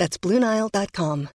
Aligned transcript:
That's 0.00 0.16
BlueNile.com. 0.16 1.28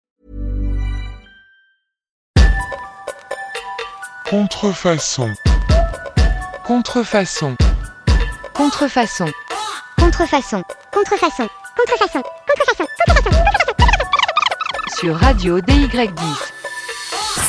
Contrefaçon. 4.29 5.33
Contrefaçon. 6.65 7.57
Contrefaçon. 8.53 9.27
Contrefaçon. 9.97 10.63
Contrefaçon. 10.93 11.49
Contrefaçon. 11.75 12.21
Contrefaçon. 12.47 13.43
Sur 14.97 15.15
Radio 15.17 15.59
DY10. 15.59 16.53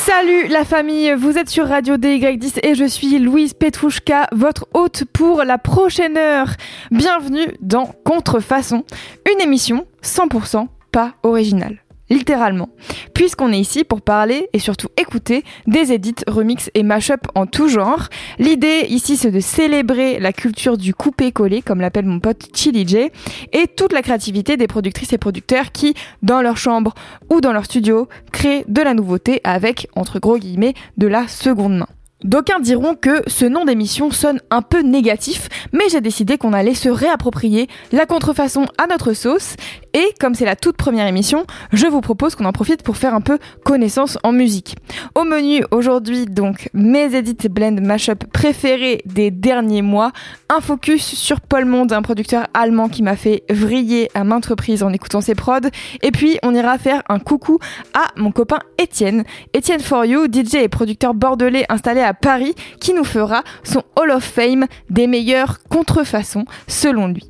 Salut 0.05 0.49
la 0.49 0.65
famille, 0.65 1.15
vous 1.15 1.39
êtes 1.39 1.49
sur 1.49 1.69
Radio 1.69 1.97
DY10 1.97 2.59
et 2.65 2.75
je 2.75 2.85
suis 2.87 3.21
Louise 3.21 3.55
Petrouchka, 3.55 4.27
votre 4.33 4.67
hôte 4.75 5.05
pour 5.13 5.45
la 5.45 5.59
prochaine 5.59 6.17
heure. 6.17 6.49
Bienvenue 6.91 7.57
dans 7.61 7.87
Contrefaçon, 8.05 8.85
une 9.33 9.41
émission 9.41 9.87
100% 10.03 10.67
pas 10.95 11.15
originale 11.25 11.79
littéralement, 12.09 12.69
puisqu'on 13.15 13.51
est 13.51 13.59
ici 13.59 13.83
pour 13.83 14.01
parler 14.01 14.49
et 14.53 14.61
surtout 14.61 14.87
écouter 14.97 15.43
des 15.67 15.91
edits, 15.93 16.15
remix 16.29 16.71
et 16.75 16.85
mash-up 16.85 17.23
en 17.35 17.47
tout 17.47 17.67
genre. 17.67 18.11
L'idée 18.39 18.87
ici 18.89 19.17
c'est 19.17 19.33
de 19.33 19.41
célébrer 19.41 20.21
la 20.21 20.33
culture 20.33 20.77
du 20.77 20.95
coupé-collé, 20.95 21.63
comme 21.63 21.81
l'appelle 21.81 22.05
mon 22.05 22.21
pote 22.21 22.47
Chili 22.55 22.87
J, 22.87 23.11
et 23.53 23.67
toute 23.67 23.93
la 23.93 24.03
créativité 24.03 24.57
des 24.57 24.69
productrices 24.69 25.13
et 25.15 25.19
producteurs 25.19 25.73
qui, 25.73 25.95
dans 26.23 26.43
leur 26.43 26.59
chambre 26.59 26.95
ou 27.29 27.41
dans 27.41 27.53
leur 27.53 27.65
studio, 27.65 28.07
créent 28.31 28.65
de 28.69 28.83
la 28.83 28.95
nouveauté 28.95 29.41
avec, 29.43 29.89
entre 29.97 30.21
gros 30.21 30.39
guillemets, 30.39 30.75
de 30.97 31.09
la 31.09 31.27
seconde 31.27 31.79
main. 31.79 31.89
D'aucuns 32.25 32.61
diront 32.61 32.95
que 32.95 33.23
ce 33.27 33.45
nom 33.45 33.67
d'émission 33.67 34.11
sonne 34.11 34.41
un 34.51 34.63
peu 34.63 34.81
négatif, 34.81 35.49
mais 35.75 35.91
j'ai 35.91 36.01
décidé 36.01 36.39
qu'on 36.39 36.55
allait 36.55 36.75
se 36.75 36.89
réapproprier 36.89 37.69
la 37.93 38.07
contrefaçon 38.07 38.65
à 38.79 38.87
notre 38.87 39.13
sauce. 39.13 39.57
Et 39.95 40.13
comme 40.19 40.35
c'est 40.35 40.45
la 40.45 40.57
toute 40.57 40.77
première 40.77 41.07
émission, 41.07 41.47
je 41.73 41.87
vous 41.87 42.01
propose 42.01 42.35
qu'on 42.35 42.45
en 42.47 42.53
profite 42.53 42.83
pour 42.83 42.97
faire 42.97 43.15
un 43.15 43.21
peu 43.21 43.39
connaissance 43.65 44.19
en 44.25 44.33
musique. 44.33 44.77
Au 45.15 45.23
menu 45.23 45.65
aujourd'hui, 45.71 46.27
donc, 46.27 46.69
mes 46.75 47.15
edits 47.15 47.49
blend 47.49 47.81
mashup 47.81 48.25
préférés 48.33 49.03
des 49.07 49.31
derniers 49.31 49.83
mois. 49.83 50.11
Un 50.49 50.61
focus 50.61 51.05
sur 51.15 51.41
Paul 51.41 51.65
Monde, 51.65 51.93
un 51.93 52.03
producteur 52.03 52.49
allemand 52.55 52.89
qui 52.89 53.05
m'a 53.05 53.15
fait 53.15 53.45
vriller 53.49 54.11
à 54.15 54.25
maintes 54.25 54.47
reprises 54.47 54.83
en 54.83 54.93
écoutant 54.93 55.21
ses 55.21 55.37
prods. 55.37 55.71
Et 56.03 56.11
puis, 56.11 56.39
on 56.43 56.55
ira 56.55 56.77
faire 56.77 57.03
un 57.09 57.21
coucou 57.21 57.61
à 57.95 58.09
mon 58.17 58.33
copain 58.33 58.59
Étienne. 58.79 59.23
Étienne 59.53 59.81
For 59.81 60.05
You, 60.05 60.25
DJ 60.25 60.57
et 60.57 60.69
producteur 60.69 61.15
bordelais 61.15 61.67
installé 61.69 62.01
à 62.01 62.15
Paris, 62.15 62.57
qui 62.81 62.95
nous 62.95 63.05
fera 63.05 63.45
son 63.63 63.85
Hall 63.97 64.11
of 64.11 64.25
Fame 64.25 64.67
des 64.91 65.07
meilleures 65.07 65.61
contrefaçons, 65.69 66.47
selon 66.67 67.07
lui. 67.07 67.23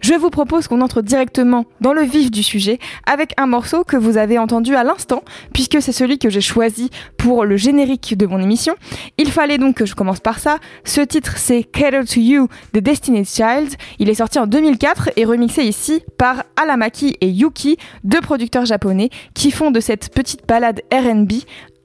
Je 0.00 0.14
vous 0.14 0.30
propose 0.30 0.68
qu'on 0.68 0.80
entre 0.80 1.02
directement 1.02 1.64
dans 1.80 1.92
le 1.92 2.02
vif 2.02 2.30
du 2.30 2.42
sujet 2.42 2.78
avec 3.06 3.32
un 3.38 3.46
morceau 3.46 3.84
que 3.84 3.96
vous 3.96 4.16
avez 4.16 4.38
entendu 4.38 4.74
à 4.74 4.84
l'instant, 4.84 5.22
puisque 5.52 5.80
c'est 5.80 5.92
celui 5.92 6.18
que 6.18 6.30
j'ai 6.30 6.40
choisi 6.40 6.90
pour 7.16 7.44
le 7.44 7.56
générique 7.56 8.16
de 8.16 8.26
mon 8.26 8.40
émission. 8.40 8.74
Il 9.18 9.30
fallait 9.30 9.58
donc 9.58 9.76
que 9.76 9.86
je 9.86 9.94
commence 9.94 10.20
par 10.20 10.38
ça. 10.38 10.58
Ce 10.84 11.00
titre, 11.00 11.34
c'est 11.36 11.62
Cater 11.64 12.04
to 12.04 12.20
You 12.20 12.48
de 12.72 12.80
Destiny's 12.80 13.34
Child. 13.34 13.74
Il 13.98 14.08
est 14.08 14.14
sorti 14.14 14.38
en 14.38 14.46
2004 14.46 15.10
et 15.16 15.24
remixé 15.24 15.62
ici 15.64 16.02
par 16.18 16.44
Alamaki 16.56 17.16
et 17.20 17.28
Yuki, 17.28 17.76
deux 18.04 18.20
producteurs 18.20 18.66
japonais 18.66 19.10
qui 19.34 19.50
font 19.50 19.70
de 19.70 19.80
cette 19.80 20.12
petite 20.14 20.46
balade 20.46 20.82
RB 20.92 21.32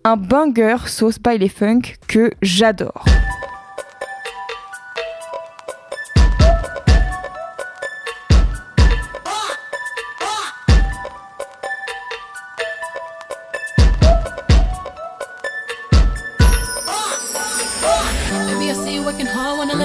un 0.07 0.15
banger 0.15 0.77
sauce 0.87 1.19
by 1.19 1.37
les 1.37 1.49
funk 1.49 1.81
que 2.07 2.31
j'adore. 2.41 3.03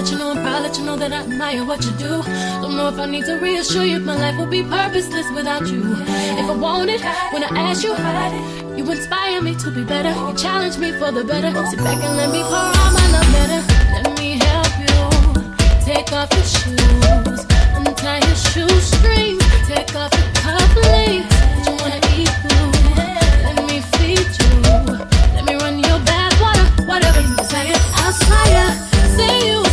Let 0.03 0.11
you 0.11 0.19
know 0.19 0.31
I'm 0.33 0.43
proud. 0.43 0.63
Let 0.65 0.79
you 0.79 0.85
know 0.85 0.97
that 0.97 1.13
I 1.13 1.21
admire 1.21 1.65
what 1.65 1.85
you 1.85 1.93
do. 1.93 2.23
Don't 2.61 2.77
know 2.77 2.89
if 2.89 2.99
I 2.99 3.07
need 3.07 3.25
to 3.27 3.35
reassure 3.39 3.85
you. 3.85 4.01
My 4.01 4.17
life 4.17 4.37
would 4.37 4.51
be 4.51 4.65
purposeless 4.65 5.31
without 5.31 5.69
you. 5.69 5.95
If 6.41 6.51
I 6.51 6.57
want 6.57 6.91
it, 6.91 7.01
when 7.33 7.45
I 7.45 7.71
ask 7.71 7.85
you, 7.85 7.95
you 8.77 8.91
inspire 8.91 9.41
me 9.41 9.55
to 9.55 9.71
be 9.71 9.85
better. 9.85 10.11
You 10.11 10.35
challenge 10.35 10.77
me 10.79 10.91
for 10.99 11.13
the 11.13 11.23
better. 11.23 11.51
Sit 11.67 11.79
back 11.79 12.03
and 12.03 12.17
let 12.17 12.31
me 12.33 12.43
pour 12.43 12.67
out 12.81 12.93
my 12.99 13.07
love 13.15 13.31
letter. 13.39 13.63
Let 13.95 14.19
me 14.19 14.39
help 14.43 14.75
you. 14.83 14.99
Take 15.87 16.11
off 16.13 16.33
your 16.35 16.49
shoes. 16.51 17.41
Untie 17.79 18.27
your 18.27 18.39
shoestrings. 18.51 19.43
Take 19.71 19.95
off 19.95 20.11
your 20.19 20.31
cufflinks. 20.43 21.31
You 21.63 21.73
wanna 21.79 22.01
eat 22.19 22.33
food? 22.43 22.99
Let 23.47 23.57
me 23.71 23.79
feed 23.95 24.27
you. 24.43 24.51
Let 25.37 25.45
me 25.45 25.55
run 25.63 25.79
your 25.79 26.01
bath 26.11 26.35
water. 26.43 26.67
Whatever 26.91 27.21
you 27.21 27.37
desire. 27.37 27.79
I'll 28.03 28.13
try 28.27 28.43
Sing 29.17 29.47
you 29.47 29.72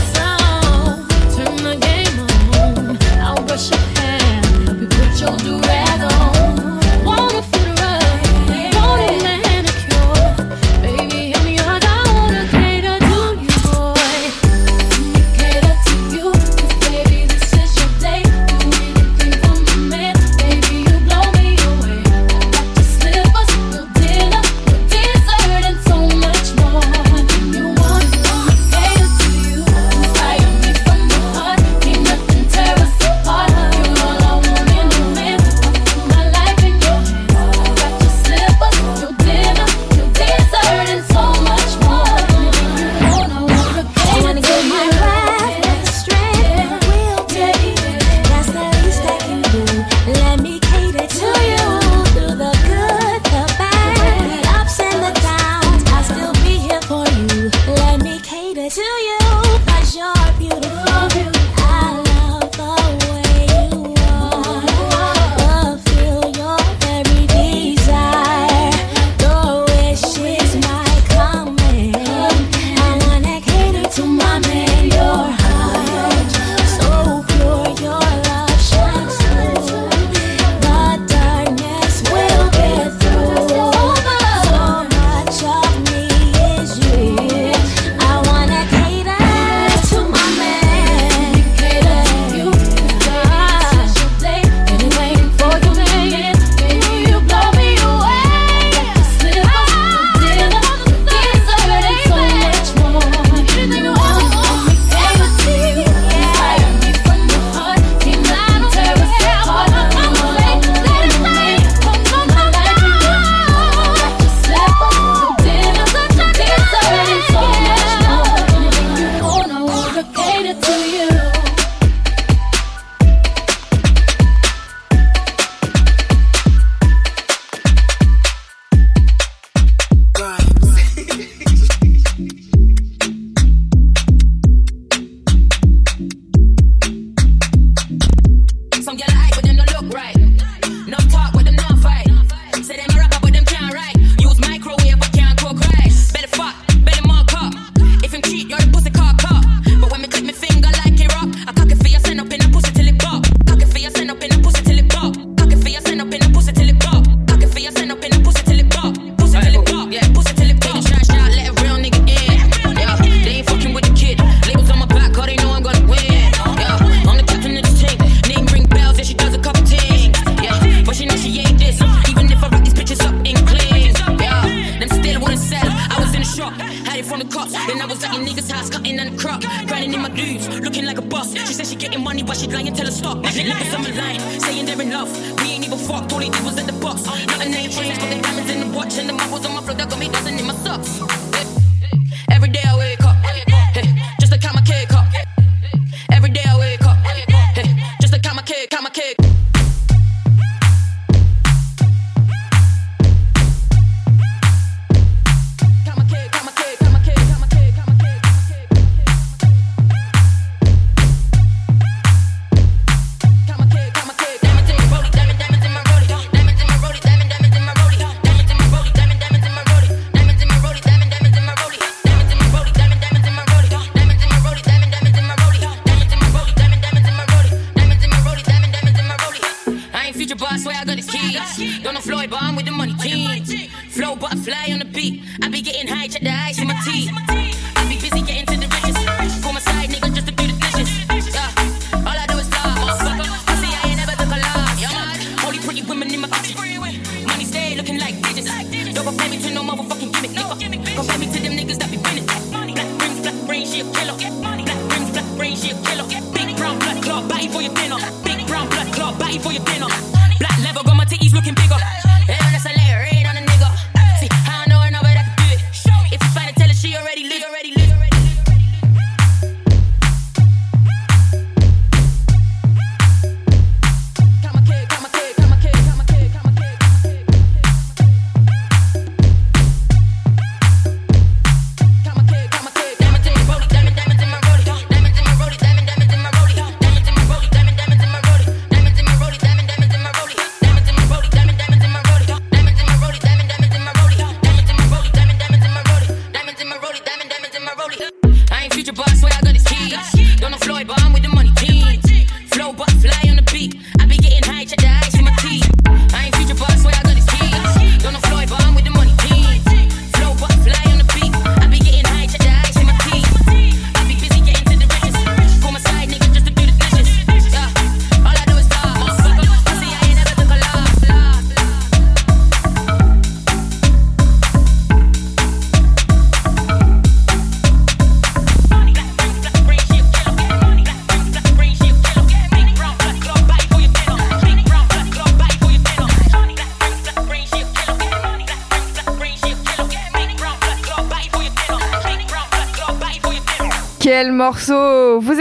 Me 249.27 249.37
to 249.37 249.49
no 249.51 249.61
motherfucking 249.61 250.11
gimmick, 250.13 250.81
nigga. 250.81 250.95
Compare 250.95 251.19
me 251.19 251.25
to 251.27 251.39
them 251.39 251.53
niggas 251.53 251.77
that 251.77 251.91
be 251.91 251.97
winning. 251.97 252.25
Black 252.25 252.87
rims, 253.01 253.19
black 253.21 253.35
brain, 253.45 253.65
she 253.65 253.81
a 253.81 253.83
killer. 253.83 254.15
Black 254.17 254.81
rims, 254.91 255.11
black 255.11 255.37
brain, 255.37 255.55
she 255.55 255.71
a 255.71 255.75
killer. 255.83 256.05
Big 256.33 256.57
brown 256.57 256.79
blood 256.79 257.03
clot, 257.03 257.29
batty 257.29 257.47
for 257.47 257.61
your 257.61 257.73
dinner. 257.73 257.97
Big 258.23 258.47
brown 258.47 258.67
blood 258.69 258.93
clot, 258.93 259.19
batty 259.19 259.39
for 259.39 259.51
your 259.51 259.63
dinner. 259.65 260.08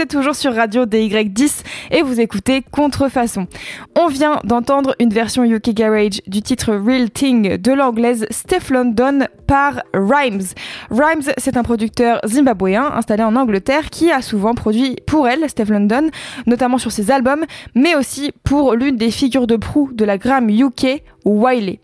Toujours 0.09 0.35
sur 0.35 0.55
Radio 0.55 0.85
DY10 0.85 1.63
et 1.91 2.01
vous 2.01 2.19
écoutez 2.19 2.63
Contrefaçon. 2.63 3.47
On 3.95 4.07
vient 4.07 4.41
d'entendre 4.43 4.95
une 4.99 5.11
version 5.11 5.43
UK 5.43 5.69
Garage 5.69 6.21
du 6.25 6.41
titre 6.41 6.73
Real 6.73 7.11
Thing 7.11 7.57
de 7.57 7.71
l'anglaise 7.71 8.25
Steph 8.31 8.71
London 8.71 9.27
par 9.49 9.81
Rhymes. 9.95 10.43
Rhymes, 10.91 11.33
c'est 11.39 11.57
un 11.57 11.63
producteur 11.63 12.21
zimbabwéen 12.23 12.91
installé 12.93 13.23
en 13.23 13.35
Angleterre 13.35 13.89
qui 13.89 14.11
a 14.11 14.21
souvent 14.21 14.53
produit 14.53 14.97
pour 15.07 15.27
elle, 15.27 15.49
Steph 15.49 15.71
London, 15.71 16.11
notamment 16.45 16.77
sur 16.77 16.91
ses 16.91 17.09
albums, 17.09 17.45
mais 17.73 17.95
aussi 17.95 18.31
pour 18.43 18.75
l'une 18.75 18.95
des 18.95 19.09
figures 19.09 19.47
de 19.47 19.55
proue 19.55 19.89
de 19.91 20.05
la 20.05 20.19
Gram 20.19 20.47
UK, 20.47 21.01
Wiley. 21.25 21.79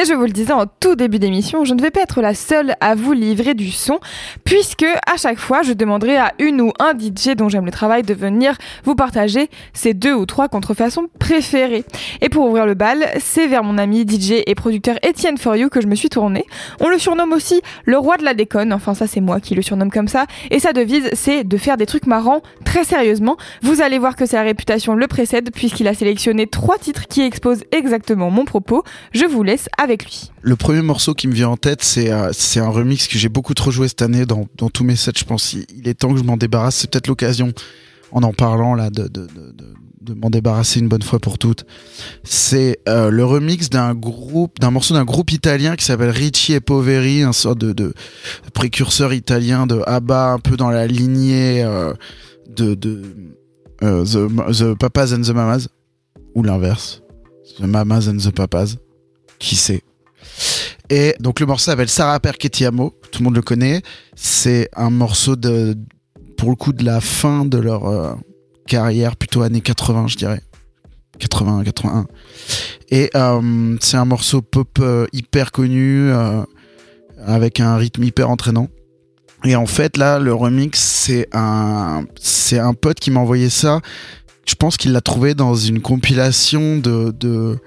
Et 0.00 0.04
je 0.04 0.14
vous 0.14 0.22
le 0.22 0.30
disais 0.30 0.52
en 0.52 0.66
tout 0.66 0.94
début 0.94 1.18
d'émission, 1.18 1.64
je 1.64 1.74
ne 1.74 1.82
vais 1.82 1.90
pas 1.90 2.00
être 2.00 2.22
la 2.22 2.34
seule 2.34 2.74
à 2.80 2.94
vous 2.94 3.12
livrer 3.12 3.54
du 3.54 3.70
son, 3.70 3.98
puisque 4.44 4.86
à 5.06 5.16
chaque 5.16 5.38
fois, 5.38 5.62
je 5.62 5.72
demanderai 5.72 6.16
à 6.16 6.32
une 6.38 6.60
ou 6.60 6.72
un 6.78 6.92
DJ 6.96 7.36
dont 7.36 7.48
j'aime 7.48 7.66
le 7.66 7.70
travail 7.70 8.02
de 8.02 8.14
venir 8.14 8.56
vous 8.84 8.94
partager 8.94 9.50
ses 9.72 9.94
deux 9.94 10.14
ou 10.14 10.26
trois 10.26 10.48
contrefaçons 10.48 11.08
préférées. 11.18 11.84
Et 12.20 12.28
pour 12.28 12.46
ouvrir 12.46 12.66
le 12.66 12.74
bal, 12.74 13.08
c'est 13.18 13.46
vers 13.46 13.64
mon 13.64 13.78
ami 13.78 14.06
DJ 14.08 14.42
et 14.46 14.54
producteur 14.54 14.96
Etienne 15.06 15.38
For 15.38 15.56
You 15.56 15.68
que 15.68 15.80
je 15.80 15.86
me 15.86 15.94
suis 15.94 16.08
tournée. 16.08 16.44
On 16.80 16.88
le 16.88 16.98
surnomme 17.10 17.32
aussi 17.32 17.60
le 17.86 17.98
roi 17.98 18.18
de 18.18 18.24
la 18.24 18.34
déconne, 18.34 18.72
enfin 18.72 18.94
ça 18.94 19.08
c'est 19.08 19.20
moi 19.20 19.40
qui 19.40 19.56
le 19.56 19.62
surnomme 19.62 19.90
comme 19.90 20.06
ça, 20.06 20.26
et 20.52 20.60
sa 20.60 20.72
devise 20.72 21.10
c'est 21.14 21.42
de 21.42 21.56
faire 21.56 21.76
des 21.76 21.86
trucs 21.86 22.06
marrants 22.06 22.40
très 22.64 22.84
sérieusement. 22.84 23.36
Vous 23.62 23.80
allez 23.80 23.98
voir 23.98 24.14
que 24.14 24.26
sa 24.26 24.42
réputation 24.42 24.94
le 24.94 25.08
précède 25.08 25.50
puisqu'il 25.52 25.88
a 25.88 25.94
sélectionné 25.94 26.46
trois 26.46 26.78
titres 26.78 27.08
qui 27.08 27.22
exposent 27.22 27.64
exactement 27.72 28.30
mon 28.30 28.44
propos. 28.44 28.84
Je 29.12 29.24
vous 29.24 29.42
laisse 29.42 29.68
avec 29.76 30.04
lui. 30.04 30.30
Le 30.42 30.54
premier 30.54 30.82
morceau 30.82 31.14
qui 31.14 31.26
me 31.26 31.32
vient 31.32 31.48
en 31.48 31.56
tête, 31.56 31.82
c'est 31.82 32.12
euh, 32.12 32.30
c'est 32.32 32.60
un 32.60 32.68
remix 32.68 33.08
que 33.08 33.18
j'ai 33.18 33.28
beaucoup 33.28 33.54
trop 33.54 33.72
joué 33.72 33.88
cette 33.88 34.02
année 34.02 34.24
dans, 34.24 34.46
tous 34.72 34.84
mes 34.84 34.94
sets. 34.94 35.10
Je 35.16 35.24
pense 35.24 35.52
il, 35.52 35.88
est 35.88 35.94
temps 35.94 36.12
que 36.12 36.18
je 36.18 36.22
m'en 36.22 36.36
débarrasse. 36.36 36.76
C'est 36.76 36.90
peut-être 36.90 37.08
l'occasion, 37.08 37.52
en 38.12 38.22
en 38.22 38.32
parlant 38.32 38.76
là, 38.76 38.88
de, 38.88 39.10
de 40.00 40.14
m'en 40.14 40.30
débarrasser 40.30 40.80
une 40.80 40.88
bonne 40.88 41.02
fois 41.02 41.18
pour 41.18 41.38
toutes. 41.38 41.66
C'est 42.24 42.80
euh, 42.88 43.10
le 43.10 43.24
remix 43.24 43.68
d'un 43.68 43.94
groupe, 43.94 44.58
d'un 44.58 44.70
morceau 44.70 44.94
d'un 44.94 45.04
groupe 45.04 45.30
italien 45.32 45.76
qui 45.76 45.84
s'appelle 45.84 46.10
Ricci 46.10 46.54
e 46.54 46.60
Poveri, 46.60 47.22
un 47.22 47.32
sort 47.32 47.56
de, 47.56 47.72
de 47.72 47.92
précurseur 48.54 49.12
italien 49.12 49.66
de 49.66 49.82
ABBA, 49.86 50.32
un 50.32 50.38
peu 50.38 50.56
dans 50.56 50.70
la 50.70 50.86
lignée 50.86 51.62
euh, 51.62 51.92
de, 52.48 52.74
de 52.74 53.02
euh, 53.82 54.04
the, 54.04 54.52
the 54.58 54.74
Papas 54.74 55.12
and 55.12 55.22
the 55.22 55.30
Mamas, 55.30 55.68
ou 56.34 56.42
l'inverse, 56.42 57.02
The 57.58 57.64
Mamas 57.64 58.08
and 58.08 58.18
the 58.18 58.30
Papas, 58.30 58.76
qui 59.38 59.56
sait? 59.56 59.82
Et 60.88 61.14
donc 61.20 61.40
le 61.40 61.46
morceau 61.46 61.70
s'appelle 61.70 61.88
Sarah 61.88 62.20
Perchetiamo, 62.20 62.94
tout 63.12 63.20
le 63.20 63.24
monde 63.24 63.36
le 63.36 63.42
connaît. 63.42 63.82
C'est 64.16 64.68
un 64.74 64.90
morceau 64.90 65.36
de, 65.36 65.76
pour 66.36 66.50
le 66.50 66.56
coup, 66.56 66.72
de 66.72 66.84
la 66.84 67.00
fin 67.00 67.44
de 67.44 67.58
leur 67.58 67.86
euh, 67.86 68.14
carrière, 68.70 69.16
plutôt 69.16 69.42
années 69.42 69.60
80, 69.60 70.06
je 70.06 70.16
dirais. 70.16 70.42
80, 71.18 71.64
81. 71.64 72.06
Et 72.90 73.10
euh, 73.16 73.76
c'est 73.80 73.96
un 73.96 74.04
morceau 74.04 74.42
pop 74.42 74.78
euh, 74.80 75.06
hyper 75.12 75.50
connu, 75.50 76.08
euh, 76.10 76.42
avec 77.26 77.58
un 77.58 77.76
rythme 77.76 78.04
hyper 78.04 78.30
entraînant. 78.30 78.68
Et 79.44 79.56
en 79.56 79.66
fait, 79.66 79.96
là, 79.96 80.20
le 80.20 80.32
remix, 80.32 80.78
c'est 80.78 81.28
un, 81.32 82.04
c'est 82.20 82.60
un 82.60 82.72
pote 82.72 83.00
qui 83.00 83.10
m'a 83.10 83.20
envoyé 83.20 83.50
ça. 83.50 83.80
Je 84.46 84.54
pense 84.54 84.76
qu'il 84.76 84.92
l'a 84.92 85.00
trouvé 85.00 85.34
dans 85.34 85.54
une 85.54 85.80
compilation 85.80 86.78
de, 86.78 87.10
de, 87.10 87.58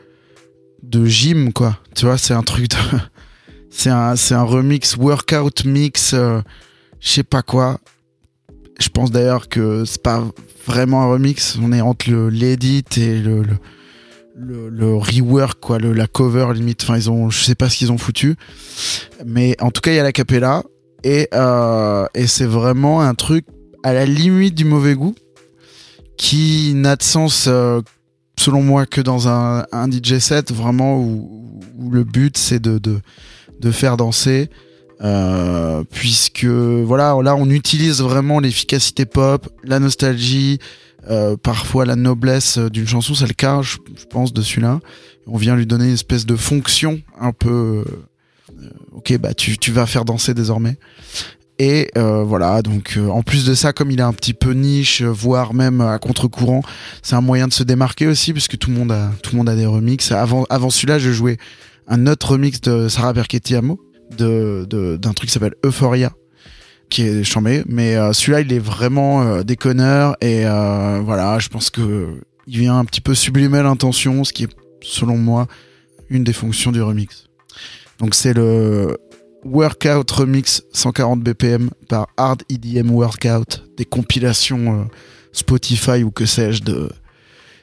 de 0.83 1.05
gym, 1.05 1.51
quoi. 1.51 1.79
Tu 1.95 2.05
vois, 2.05 2.17
c'est 2.17 2.33
un 2.33 2.43
truc 2.43 2.69
de, 2.69 2.77
c'est 3.69 3.89
un, 3.89 4.15
c'est 4.15 4.35
un 4.35 4.43
remix 4.43 4.95
workout 4.95 5.65
mix, 5.65 6.13
je 6.13 6.41
sais 7.01 7.23
pas 7.23 7.41
quoi. 7.41 7.79
Je 8.83 8.89
pense 8.89 9.11
d'ailleurs 9.11 9.47
que 9.47 9.85
c'est 9.85 10.03
pas 10.03 10.27
vraiment 10.67 11.03
un 11.03 11.05
remix. 11.05 11.57
On 11.61 11.71
est 11.71 11.79
entre 11.79 12.11
le 12.11 12.27
l'edit 12.27 12.83
et 12.97 13.17
le, 13.17 13.43
le, 14.35 14.95
rework, 14.95 15.57
quoi, 15.61 15.79
la 15.79 16.05
cover 16.05 16.47
limite. 16.53 16.83
Enfin, 16.83 16.97
ils 16.97 17.09
ont, 17.09 17.29
je 17.29 17.45
sais 17.45 17.55
pas 17.55 17.69
ce 17.69 17.77
qu'ils 17.77 17.93
ont 17.93 17.97
foutu. 17.97 18.35
Mais 19.25 19.55
en 19.61 19.71
tout 19.71 19.79
cas, 19.79 19.91
il 19.91 19.95
y 19.95 19.99
a 19.99 20.03
la 20.03 20.11
capella. 20.11 20.63
Et, 21.05 21.29
euh, 21.33 22.05
c'est 22.25 22.45
vraiment 22.45 22.99
un 22.99 23.13
truc 23.15 23.45
à 23.83 23.93
la 23.93 24.05
limite 24.05 24.53
du 24.53 24.65
mauvais 24.65 24.95
goût 24.95 25.15
qui 26.17 26.73
n'a 26.75 26.97
de 26.97 27.03
sens, 27.03 27.45
euh, 27.47 27.79
selon 28.37 28.63
moi, 28.63 28.85
que 28.85 28.99
dans 28.99 29.29
un, 29.29 29.65
DJ 29.89 30.19
set, 30.19 30.51
vraiment 30.51 30.99
où, 30.99 31.61
le 31.89 32.03
but 32.03 32.37
c'est 32.37 32.61
de 32.61 33.01
faire 33.71 33.95
danser. 33.95 34.49
Euh, 35.03 35.83
puisque 35.91 36.45
voilà, 36.45 37.17
là 37.21 37.35
on 37.35 37.49
utilise 37.49 38.01
vraiment 38.01 38.39
l'efficacité 38.39 39.05
pop, 39.05 39.49
la 39.63 39.79
nostalgie, 39.79 40.59
euh, 41.09 41.35
parfois 41.35 41.85
la 41.85 41.97
noblesse 41.97 42.57
d'une 42.57 42.87
chanson, 42.87 43.13
c'est 43.13 43.27
le 43.27 43.33
cas, 43.33 43.61
je, 43.61 43.77
pense, 44.09 44.31
de 44.31 44.41
celui-là. 44.41 44.79
On 45.27 45.37
vient 45.37 45.55
lui 45.55 45.65
donner 45.65 45.85
une 45.85 45.93
espèce 45.93 46.25
de 46.25 46.35
fonction 46.35 47.01
un 47.19 47.33
peu. 47.33 47.83
euh, 48.59 48.69
ok, 48.93 49.17
bah 49.17 49.33
tu, 49.33 49.57
tu 49.57 49.71
vas 49.71 49.85
faire 49.85 50.05
danser 50.05 50.33
désormais. 50.33 50.77
Et 51.59 51.89
euh, 51.97 52.23
voilà, 52.23 52.61
donc 52.61 52.95
euh, 52.97 53.09
en 53.09 53.21
plus 53.21 53.45
de 53.45 53.53
ça, 53.53 53.73
comme 53.73 53.91
il 53.91 53.99
est 53.99 54.03
un 54.03 54.13
petit 54.13 54.33
peu 54.33 54.53
niche, 54.53 55.01
voire 55.03 55.53
même 55.53 55.81
à 55.81 55.99
contre-courant, 55.99 56.63
c'est 57.03 57.15
un 57.15 57.21
moyen 57.21 57.47
de 57.47 57.53
se 57.53 57.63
démarquer 57.63 58.07
aussi, 58.07 58.33
puisque 58.33 58.57
tout 58.57 58.71
le 58.71 58.77
monde 58.77 58.91
a, 58.91 59.11
tout 59.21 59.31
le 59.31 59.37
monde 59.37 59.49
a 59.49 59.55
des 59.55 59.65
remixes. 59.65 60.11
Avant, 60.11 60.45
avant 60.49 60.69
celui-là, 60.69 60.97
je 60.97 61.11
jouais 61.11 61.37
un 61.87 62.07
autre 62.07 62.31
remix 62.31 62.59
de 62.61 62.87
Sarah 62.87 63.13
Perchetti 63.13 63.55
d'un 64.17 65.13
truc 65.13 65.27
qui 65.27 65.33
s'appelle 65.33 65.55
Euphoria, 65.63 66.13
qui 66.89 67.03
est 67.03 67.23
chambé. 67.23 67.63
Mais 67.67 67.95
euh, 67.95 68.13
celui-là, 68.13 68.41
il 68.41 68.53
est 68.53 68.59
vraiment 68.59 69.23
euh, 69.23 69.43
déconneur, 69.43 70.15
et 70.21 70.45
euh, 70.45 71.01
voilà, 71.03 71.39
je 71.39 71.49
pense 71.49 71.69
que 71.69 72.21
il 72.45 72.59
vient 72.59 72.77
un 72.77 72.85
petit 72.85 73.01
peu 73.01 73.15
sublimer 73.15 73.63
l'intention, 73.63 74.23
ce 74.23 74.33
qui 74.33 74.43
est, 74.43 74.55
selon 74.81 75.17
moi, 75.17 75.47
une 76.09 76.23
des 76.23 76.33
fonctions 76.33 76.71
du 76.71 76.81
remix. 76.81 77.27
Donc 77.99 78.15
c'est 78.15 78.33
le 78.33 78.97
Workout 79.45 80.09
Remix 80.11 80.63
140 80.73 81.21
BPM 81.21 81.69
par 81.87 82.07
Hard 82.17 82.43
EDM 82.49 82.91
Workout, 82.91 83.63
des 83.77 83.85
compilations 83.85 84.89
Spotify 85.31 86.03
ou 86.03 86.11
que 86.11 86.25
sais-je 86.25 86.63
de, 86.63 86.89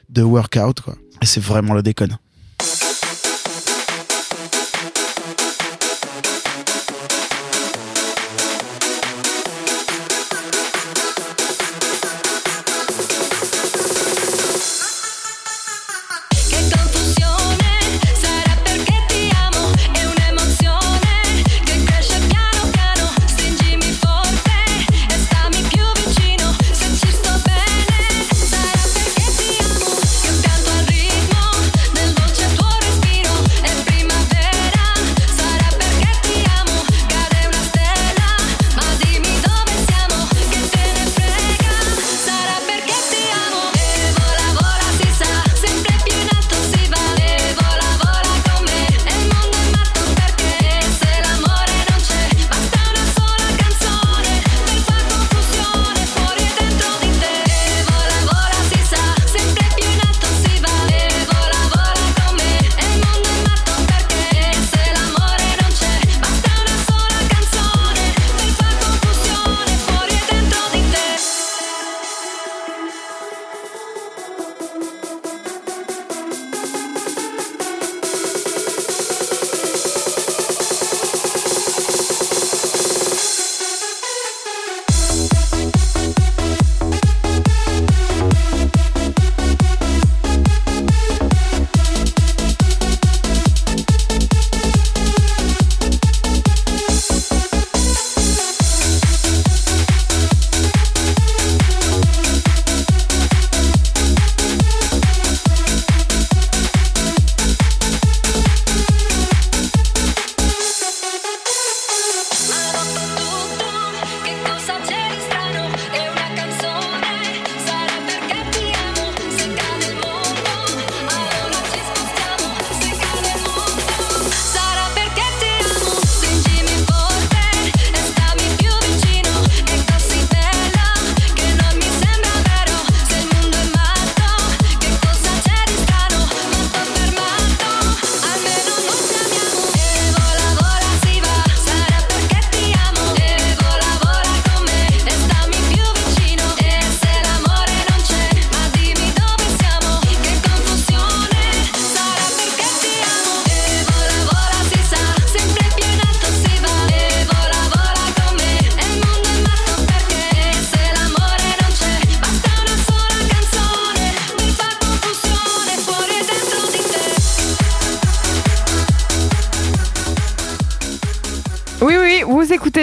de 0.09 0.21
workout 0.21 0.81
quoi. 0.81 0.95
Et 1.21 1.25
c'est 1.25 1.41
vraiment 1.41 1.73
le 1.73 1.81
déconne. 1.83 2.17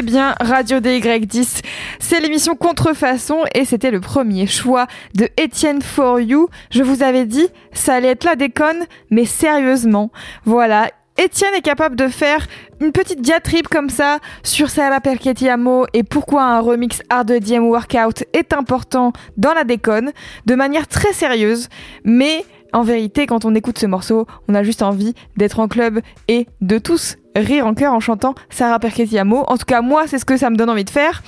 Bien 0.08 0.34
Radio 0.40 0.78
DY10. 0.78 1.60
C'est 1.98 2.20
l'émission 2.20 2.56
Contrefaçon 2.56 3.40
et 3.54 3.66
c'était 3.66 3.90
le 3.90 4.00
premier 4.00 4.46
choix 4.46 4.86
de 5.14 5.28
Étienne 5.36 5.82
For 5.82 6.18
You. 6.18 6.48
Je 6.70 6.82
vous 6.82 7.02
avais 7.02 7.26
dit, 7.26 7.46
ça 7.72 7.96
allait 7.96 8.08
être 8.08 8.24
la 8.24 8.34
déconne, 8.34 8.86
mais 9.10 9.26
sérieusement. 9.26 10.10
Voilà. 10.46 10.88
Étienne 11.18 11.52
est 11.54 11.60
capable 11.60 11.94
de 11.94 12.08
faire 12.08 12.46
une 12.80 12.92
petite 12.92 13.20
diatribe 13.20 13.68
comme 13.68 13.90
ça 13.90 14.18
sur 14.42 14.70
Sarah 14.70 15.02
Perchetti 15.02 15.46
Amo 15.46 15.84
et 15.92 16.04
pourquoi 16.04 16.44
un 16.44 16.60
remix 16.60 17.02
hard 17.10 17.30
DM 17.30 17.64
workout 17.64 18.24
est 18.32 18.54
important 18.54 19.12
dans 19.36 19.52
la 19.52 19.64
déconne 19.64 20.12
de 20.46 20.54
manière 20.54 20.88
très 20.88 21.12
sérieuse, 21.12 21.68
mais 22.04 22.46
en 22.72 22.82
vérité, 22.82 23.26
quand 23.26 23.44
on 23.44 23.54
écoute 23.54 23.78
ce 23.78 23.86
morceau, 23.86 24.26
on 24.48 24.54
a 24.54 24.62
juste 24.62 24.82
envie 24.82 25.14
d'être 25.36 25.60
en 25.60 25.68
club 25.68 26.00
et 26.28 26.46
de 26.62 26.78
tous 26.78 27.16
rire 27.40 27.66
en 27.66 27.74
chœur 27.74 27.92
en 27.92 28.00
chantant 28.00 28.34
Sarah 28.50 28.78
Perchetti 28.78 29.18
Amo. 29.18 29.44
En 29.48 29.56
tout 29.56 29.64
cas, 29.66 29.80
moi, 29.82 30.06
c'est 30.06 30.18
ce 30.18 30.24
que 30.24 30.36
ça 30.36 30.50
me 30.50 30.56
donne 30.56 30.70
envie 30.70 30.84
de 30.84 30.90
faire. 30.90 31.22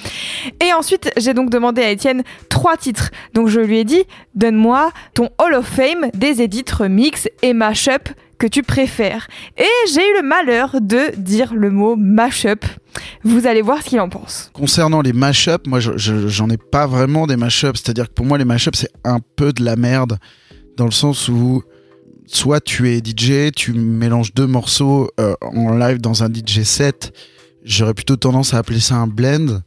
Et 0.64 0.72
ensuite, 0.72 1.10
j'ai 1.16 1.34
donc 1.34 1.50
demandé 1.50 1.82
à 1.82 1.90
Étienne 1.90 2.22
trois 2.48 2.76
titres. 2.76 3.10
Donc 3.34 3.48
je 3.48 3.60
lui 3.60 3.78
ai 3.78 3.84
dit, 3.84 4.02
donne-moi 4.34 4.90
ton 5.14 5.28
Hall 5.38 5.54
of 5.54 5.66
Fame 5.66 6.10
des 6.14 6.42
edits 6.42 6.64
remix 6.72 7.28
et 7.42 7.52
mashup 7.52 8.08
que 8.38 8.46
tu 8.46 8.62
préfères. 8.62 9.26
Et 9.58 9.66
j'ai 9.92 10.00
eu 10.00 10.14
le 10.16 10.22
malheur 10.26 10.76
de 10.80 11.10
dire 11.16 11.52
le 11.54 11.70
mot 11.70 11.94
mashup. 11.96 12.64
Vous 13.22 13.46
allez 13.46 13.60
voir 13.60 13.82
ce 13.82 13.88
qu'il 13.90 14.00
en 14.00 14.08
pense. 14.08 14.50
Concernant 14.54 15.02
les 15.02 15.12
mashups, 15.12 15.66
moi 15.66 15.78
je- 15.78 15.96
je- 15.98 16.26
j'en 16.26 16.48
ai 16.48 16.56
pas 16.56 16.86
vraiment 16.86 17.26
des 17.26 17.36
mashups. 17.36 17.82
C'est-à-dire 17.82 18.08
que 18.08 18.14
pour 18.14 18.24
moi 18.24 18.38
les 18.38 18.46
mashups 18.46 18.78
c'est 18.78 18.90
un 19.04 19.18
peu 19.36 19.52
de 19.52 19.62
la 19.62 19.76
merde 19.76 20.18
dans 20.78 20.86
le 20.86 20.90
sens 20.90 21.28
où 21.28 21.62
soit 22.32 22.60
tu 22.60 22.90
es 22.90 22.98
DJ, 22.98 23.52
tu 23.54 23.72
mélanges 23.72 24.34
deux 24.34 24.46
morceaux 24.46 25.10
euh, 25.18 25.34
en 25.40 25.76
live 25.76 26.00
dans 26.00 26.22
un 26.22 26.28
DJ 26.32 26.62
set, 26.62 27.12
J'aurais 27.62 27.94
plutôt 27.94 28.16
tendance 28.16 28.54
à 28.54 28.58
appeler 28.58 28.80
ça 28.80 28.96
un 28.96 29.06
blend. 29.06 29.62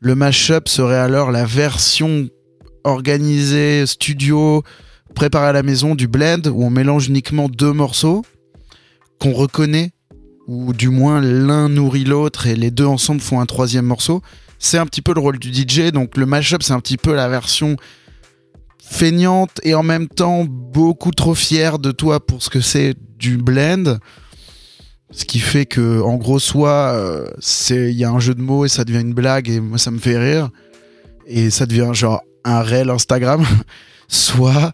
Le 0.00 0.14
mashup 0.14 0.68
serait 0.68 0.96
alors 0.96 1.30
la 1.30 1.44
version 1.44 2.28
organisée, 2.84 3.84
studio, 3.86 4.62
préparée 5.14 5.48
à 5.48 5.52
la 5.52 5.62
maison 5.62 5.94
du 5.94 6.08
blend, 6.08 6.46
où 6.46 6.64
on 6.64 6.70
mélange 6.70 7.08
uniquement 7.08 7.48
deux 7.48 7.72
morceaux 7.72 8.24
qu'on 9.18 9.32
reconnaît, 9.32 9.90
ou 10.46 10.72
du 10.72 10.88
moins 10.88 11.20
l'un 11.20 11.68
nourrit 11.68 12.04
l'autre 12.04 12.46
et 12.46 12.56
les 12.56 12.70
deux 12.70 12.86
ensemble 12.86 13.20
font 13.20 13.38
un 13.38 13.46
troisième 13.46 13.84
morceau. 13.84 14.22
C'est 14.58 14.78
un 14.78 14.86
petit 14.86 15.02
peu 15.02 15.12
le 15.12 15.20
rôle 15.20 15.38
du 15.38 15.52
DJ, 15.52 15.92
donc 15.92 16.16
le 16.16 16.24
mashup 16.24 16.62
c'est 16.62 16.72
un 16.72 16.80
petit 16.80 16.96
peu 16.96 17.14
la 17.14 17.28
version 17.28 17.76
feignante 18.90 19.60
et 19.62 19.74
en 19.74 19.84
même 19.84 20.08
temps 20.08 20.44
beaucoup 20.44 21.12
trop 21.12 21.34
fière 21.34 21.78
de 21.78 21.92
toi 21.92 22.18
pour 22.18 22.42
ce 22.42 22.50
que 22.50 22.60
c'est 22.60 22.94
du 23.16 23.38
blend. 23.38 23.98
Ce 25.12 25.24
qui 25.24 25.38
fait 25.38 25.64
que, 25.64 26.00
en 26.02 26.16
gros, 26.16 26.38
soit 26.38 26.92
euh, 26.92 27.26
il 27.70 27.96
y 27.96 28.04
a 28.04 28.10
un 28.10 28.20
jeu 28.20 28.34
de 28.34 28.42
mots 28.42 28.64
et 28.64 28.68
ça 28.68 28.84
devient 28.84 29.00
une 29.00 29.14
blague 29.14 29.48
et 29.48 29.60
moi 29.60 29.78
ça 29.78 29.90
me 29.90 29.98
fait 29.98 30.18
rire 30.18 30.50
et 31.26 31.50
ça 31.50 31.66
devient 31.66 31.90
genre 31.92 32.20
un 32.44 32.62
réel 32.62 32.90
Instagram, 32.90 33.44
soit 34.08 34.72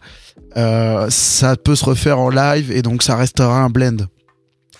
euh, 0.57 1.07
ça 1.09 1.55
peut 1.55 1.75
se 1.75 1.85
refaire 1.85 2.19
en 2.19 2.29
live 2.29 2.71
et 2.71 2.81
donc 2.81 3.03
ça 3.03 3.15
restera 3.15 3.61
un 3.61 3.69
blend. 3.69 4.07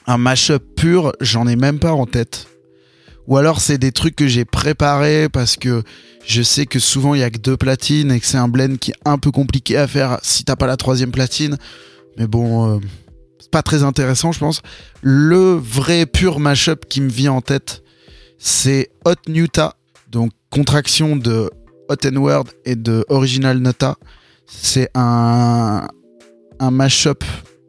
Un 0.07 0.17
mashup 0.17 0.63
pur, 0.75 1.13
j'en 1.21 1.47
ai 1.47 1.55
même 1.55 1.79
pas 1.79 1.91
en 1.91 2.05
tête. 2.05 2.47
Ou 3.27 3.37
alors 3.37 3.59
c'est 3.59 3.77
des 3.77 3.91
trucs 3.91 4.15
que 4.15 4.27
j'ai 4.27 4.45
préparés 4.45 5.27
parce 5.29 5.57
que 5.57 5.83
je 6.25 6.41
sais 6.41 6.65
que 6.65 6.79
souvent 6.79 7.13
il 7.13 7.19
y 7.19 7.23
a 7.23 7.29
que 7.29 7.37
deux 7.37 7.57
platines 7.57 8.11
et 8.11 8.19
que 8.19 8.25
c'est 8.25 8.37
un 8.37 8.47
blend 8.47 8.77
qui 8.77 8.91
est 8.91 8.99
un 9.05 9.17
peu 9.17 9.31
compliqué 9.31 9.77
à 9.77 9.85
faire 9.87 10.17
si 10.23 10.45
t'as 10.45 10.55
pas 10.55 10.67
la 10.67 10.77
troisième 10.77 11.11
platine. 11.11 11.57
Mais 12.17 12.25
bon, 12.25 12.75
euh, 12.75 12.79
c'est 13.39 13.51
pas 13.51 13.61
très 13.61 13.83
intéressant 13.83 14.31
je 14.31 14.39
pense. 14.39 14.61
Le 15.01 15.55
vrai 15.55 16.05
pur 16.05 16.39
mashup 16.39 16.85
qui 16.87 17.01
me 17.01 17.09
vient 17.09 17.33
en 17.33 17.41
tête, 17.41 17.83
c'est 18.39 18.91
Hot 19.05 19.15
Nuta, 19.27 19.75
donc 20.09 20.31
contraction 20.49 21.17
de 21.17 21.51
Hot 21.89 21.95
N 22.03 22.17
Word 22.17 22.45
et 22.63 22.75
de 22.75 23.05
Original 23.09 23.57
Nota. 23.59 23.97
C'est 24.45 24.89
un, 24.95 25.87
un 26.59 26.71
mashup 26.71 27.25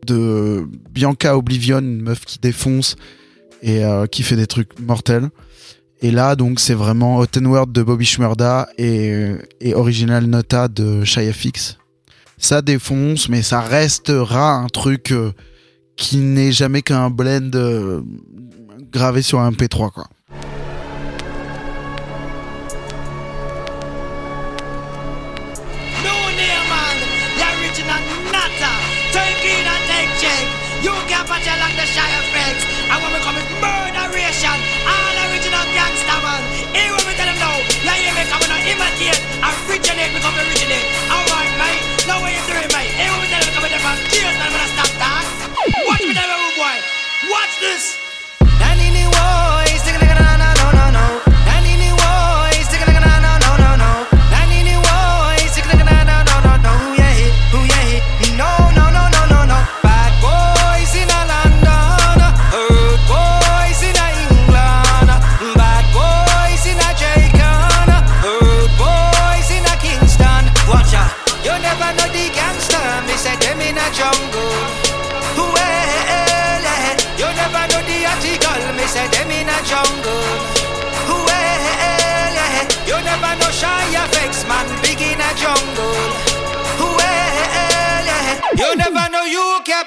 de 0.06 0.68
Bianca 0.90 1.36
Oblivion, 1.36 1.78
une 1.78 2.02
meuf 2.02 2.24
qui 2.24 2.38
défonce 2.38 2.94
et 3.62 3.84
euh, 3.84 4.06
qui 4.06 4.22
fait 4.22 4.36
des 4.36 4.46
trucs 4.46 4.78
mortels. 4.78 5.30
Et 6.00 6.10
là, 6.10 6.36
donc, 6.36 6.60
c'est 6.60 6.74
vraiment 6.74 7.18
Hot 7.18 7.26
N 7.36 7.46
Word 7.46 7.68
de 7.68 7.82
Bobby 7.82 8.04
Shmurda 8.04 8.68
et, 8.78 9.34
Original 9.74 10.26
Nota 10.26 10.68
de 10.68 11.04
Shia 11.04 11.32
Fix. 11.32 11.76
Ça 12.36 12.62
défonce, 12.62 13.28
mais 13.28 13.42
ça 13.42 13.60
restera 13.60 14.52
un 14.52 14.68
truc 14.68 15.10
euh, 15.10 15.32
qui 15.96 16.18
n'est 16.18 16.52
jamais 16.52 16.82
qu'un 16.82 17.10
blend 17.10 17.50
euh, 17.54 18.00
gravé 18.92 19.22
sur 19.22 19.40
un 19.40 19.50
MP3, 19.50 19.90
quoi. 19.90 20.06
Out 39.06 39.14
imitate, 39.14 39.22
originate, 39.70 40.10
become 40.14 40.34
originate. 40.34 40.86
Alright, 41.06 41.52
mate. 41.54 41.82
Now 42.06 42.20
what 42.20 42.34
you 42.34 42.42
doing, 42.50 42.66
mate? 42.74 42.90
Here 42.98 43.10
when 43.14 43.20
we 43.22 43.28
tell 43.30 43.42
them 43.42 43.54
coming 43.54 43.70
there 43.70 43.78
from 43.78 43.96
tears, 44.10 44.34
man, 44.38 44.50
when 44.50 44.60
I 44.60 44.68
stop 44.74 44.90
that. 44.98 45.24
Watch 45.86 46.02
me 46.02 46.14
there, 46.14 46.26
boy. 46.58 46.76
Watch 47.30 47.54
this. 47.60 48.07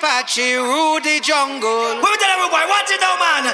Apache 0.01 0.57
rule 0.57 0.99
the 1.03 1.21
jungle. 1.21 2.01
We 2.01 2.17
tell 2.17 2.31
every 2.31 2.49
boy, 2.49 2.65
watch 2.67 2.89
it 2.89 2.99
now, 3.01 3.17
man. 3.19 3.53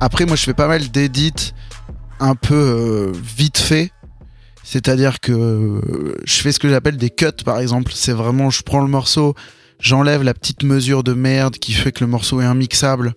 Après, 0.00 0.24
moi, 0.24 0.36
je 0.36 0.44
fais 0.44 0.54
pas 0.54 0.66
mal 0.66 0.88
d'édits 0.88 1.52
un 2.20 2.34
peu 2.36 2.54
euh, 2.54 3.12
vite 3.14 3.58
fait. 3.58 3.92
C'est-à-dire 4.62 5.20
que 5.20 5.32
euh, 5.32 6.16
je 6.24 6.40
fais 6.40 6.52
ce 6.52 6.58
que 6.58 6.70
j'appelle 6.70 6.96
des 6.96 7.10
cuts, 7.10 7.26
par 7.44 7.58
exemple. 7.58 7.92
C'est 7.94 8.12
vraiment, 8.12 8.48
je 8.48 8.62
prends 8.62 8.80
le 8.80 8.88
morceau, 8.88 9.34
j'enlève 9.78 10.22
la 10.22 10.32
petite 10.32 10.62
mesure 10.62 11.02
de 11.02 11.12
merde 11.12 11.56
qui 11.56 11.74
fait 11.74 11.92
que 11.92 12.02
le 12.02 12.08
morceau 12.10 12.40
est 12.40 12.46
immixable. 12.46 13.12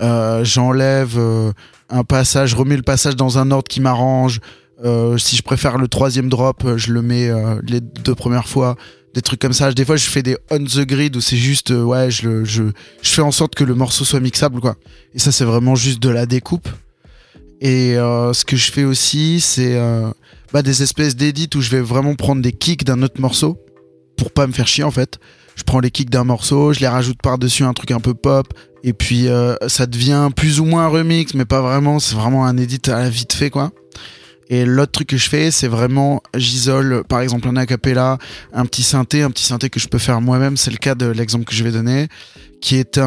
Euh, 0.00 0.42
j'enlève 0.42 1.18
euh, 1.18 1.52
un 1.90 2.04
passage, 2.04 2.50
je 2.50 2.56
remets 2.56 2.76
le 2.76 2.82
passage 2.82 3.14
dans 3.14 3.36
un 3.36 3.50
ordre 3.50 3.68
qui 3.68 3.80
m'arrange. 3.80 4.40
Euh, 4.84 5.18
si 5.18 5.36
je 5.36 5.42
préfère 5.42 5.78
le 5.78 5.88
troisième 5.88 6.28
drop, 6.28 6.64
euh, 6.64 6.78
je 6.78 6.92
le 6.92 7.02
mets 7.02 7.28
euh, 7.28 7.60
les 7.66 7.80
deux 7.80 8.14
premières 8.14 8.48
fois. 8.48 8.76
Des 9.14 9.22
trucs 9.22 9.40
comme 9.40 9.52
ça. 9.52 9.72
Des 9.72 9.84
fois, 9.84 9.96
je 9.96 10.08
fais 10.08 10.22
des 10.22 10.36
on 10.50 10.64
the 10.64 10.86
grid 10.86 11.16
où 11.16 11.20
c'est 11.20 11.36
juste, 11.36 11.70
ouais, 11.70 12.10
je, 12.10 12.44
je, 12.44 12.62
je 13.02 13.10
fais 13.10 13.22
en 13.22 13.32
sorte 13.32 13.56
que 13.56 13.64
le 13.64 13.74
morceau 13.74 14.04
soit 14.04 14.20
mixable, 14.20 14.60
quoi. 14.60 14.76
Et 15.14 15.18
ça, 15.18 15.32
c'est 15.32 15.44
vraiment 15.44 15.74
juste 15.74 16.00
de 16.00 16.08
la 16.08 16.26
découpe. 16.26 16.68
Et 17.60 17.94
ce 17.94 18.44
que 18.44 18.56
je 18.56 18.70
fais 18.70 18.84
aussi, 18.84 19.40
c'est 19.40 19.76
bah, 20.52 20.62
des 20.62 20.84
espèces 20.84 21.16
d'édits 21.16 21.50
où 21.56 21.60
je 21.60 21.70
vais 21.70 21.80
vraiment 21.80 22.14
prendre 22.14 22.40
des 22.40 22.52
kicks 22.52 22.84
d'un 22.84 23.02
autre 23.02 23.20
morceau 23.20 23.58
pour 24.16 24.30
pas 24.30 24.46
me 24.46 24.52
faire 24.52 24.68
chier 24.68 24.84
en 24.84 24.92
fait. 24.92 25.18
Je 25.56 25.64
prends 25.64 25.80
les 25.80 25.90
kicks 25.90 26.08
d'un 26.08 26.24
morceau, 26.24 26.72
je 26.72 26.78
les 26.78 26.88
rajoute 26.88 27.20
par-dessus 27.20 27.64
un 27.64 27.74
truc 27.74 27.90
un 27.90 28.00
peu 28.00 28.14
pop, 28.14 28.54
et 28.84 28.92
puis 28.92 29.26
ça 29.66 29.86
devient 29.86 30.30
plus 30.34 30.60
ou 30.60 30.64
moins 30.64 30.84
un 30.84 30.88
remix, 30.88 31.34
mais 31.34 31.44
pas 31.44 31.60
vraiment, 31.60 31.98
c'est 31.98 32.14
vraiment 32.14 32.46
un 32.46 32.56
edit 32.56 32.88
à 32.88 33.00
la 33.00 33.10
vite 33.10 33.32
fait 33.32 33.50
quoi. 33.50 33.72
Et 34.50 34.64
l'autre 34.64 34.90
truc 34.90 35.08
que 35.08 35.16
je 35.16 35.28
fais, 35.28 35.52
c'est 35.52 35.68
vraiment, 35.68 36.22
j'isole 36.36 37.04
par 37.04 37.20
exemple 37.20 37.48
un 37.48 37.56
acapella, 37.56 38.18
un 38.52 38.66
petit 38.66 38.82
synthé, 38.82 39.22
un 39.22 39.30
petit 39.30 39.44
synthé 39.44 39.70
que 39.70 39.78
je 39.78 39.86
peux 39.86 39.98
faire 39.98 40.20
moi-même, 40.20 40.56
c'est 40.56 40.72
le 40.72 40.76
cas 40.76 40.96
de 40.96 41.06
l'exemple 41.06 41.44
que 41.44 41.54
je 41.54 41.62
vais 41.62 41.70
donner, 41.70 42.08
qui 42.60 42.76
est 42.76 43.00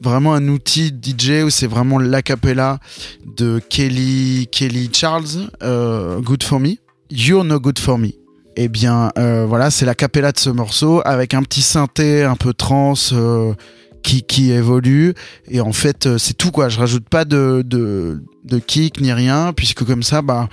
vraiment 0.00 0.34
un 0.34 0.48
outil 0.48 0.92
DJ 0.92 1.44
où 1.44 1.50
c'est 1.50 1.66
vraiment 1.66 1.98
l'acapella 1.98 2.78
de 3.24 3.58
Kelly, 3.70 4.48
Kelly 4.52 4.90
Charles, 4.92 5.50
euh, 5.62 6.20
Good 6.20 6.42
For 6.42 6.60
Me. 6.60 6.76
You're 7.10 7.44
No 7.44 7.58
Good 7.58 7.78
For 7.78 7.98
Me. 7.98 8.10
Eh 8.56 8.68
bien, 8.68 9.12
euh, 9.18 9.46
voilà, 9.48 9.70
c'est 9.70 9.86
la 9.86 9.94
capella 9.94 10.32
de 10.32 10.38
ce 10.38 10.50
morceau 10.50 11.00
avec 11.06 11.32
un 11.32 11.42
petit 11.42 11.62
synthé 11.62 12.22
un 12.22 12.36
peu 12.36 12.52
trans 12.52 12.92
euh, 13.12 13.54
qui, 14.02 14.22
qui 14.22 14.50
évolue. 14.50 15.14
Et 15.48 15.60
en 15.60 15.72
fait, 15.72 16.06
euh, 16.06 16.18
c'est 16.18 16.34
tout 16.34 16.50
quoi. 16.50 16.68
Je 16.68 16.78
rajoute 16.78 17.08
pas 17.08 17.24
de, 17.24 17.62
de, 17.64 18.22
de 18.44 18.58
kick 18.58 19.00
ni 19.00 19.12
rien, 19.12 19.52
puisque 19.52 19.84
comme 19.84 20.02
ça, 20.02 20.22
bah, 20.22 20.48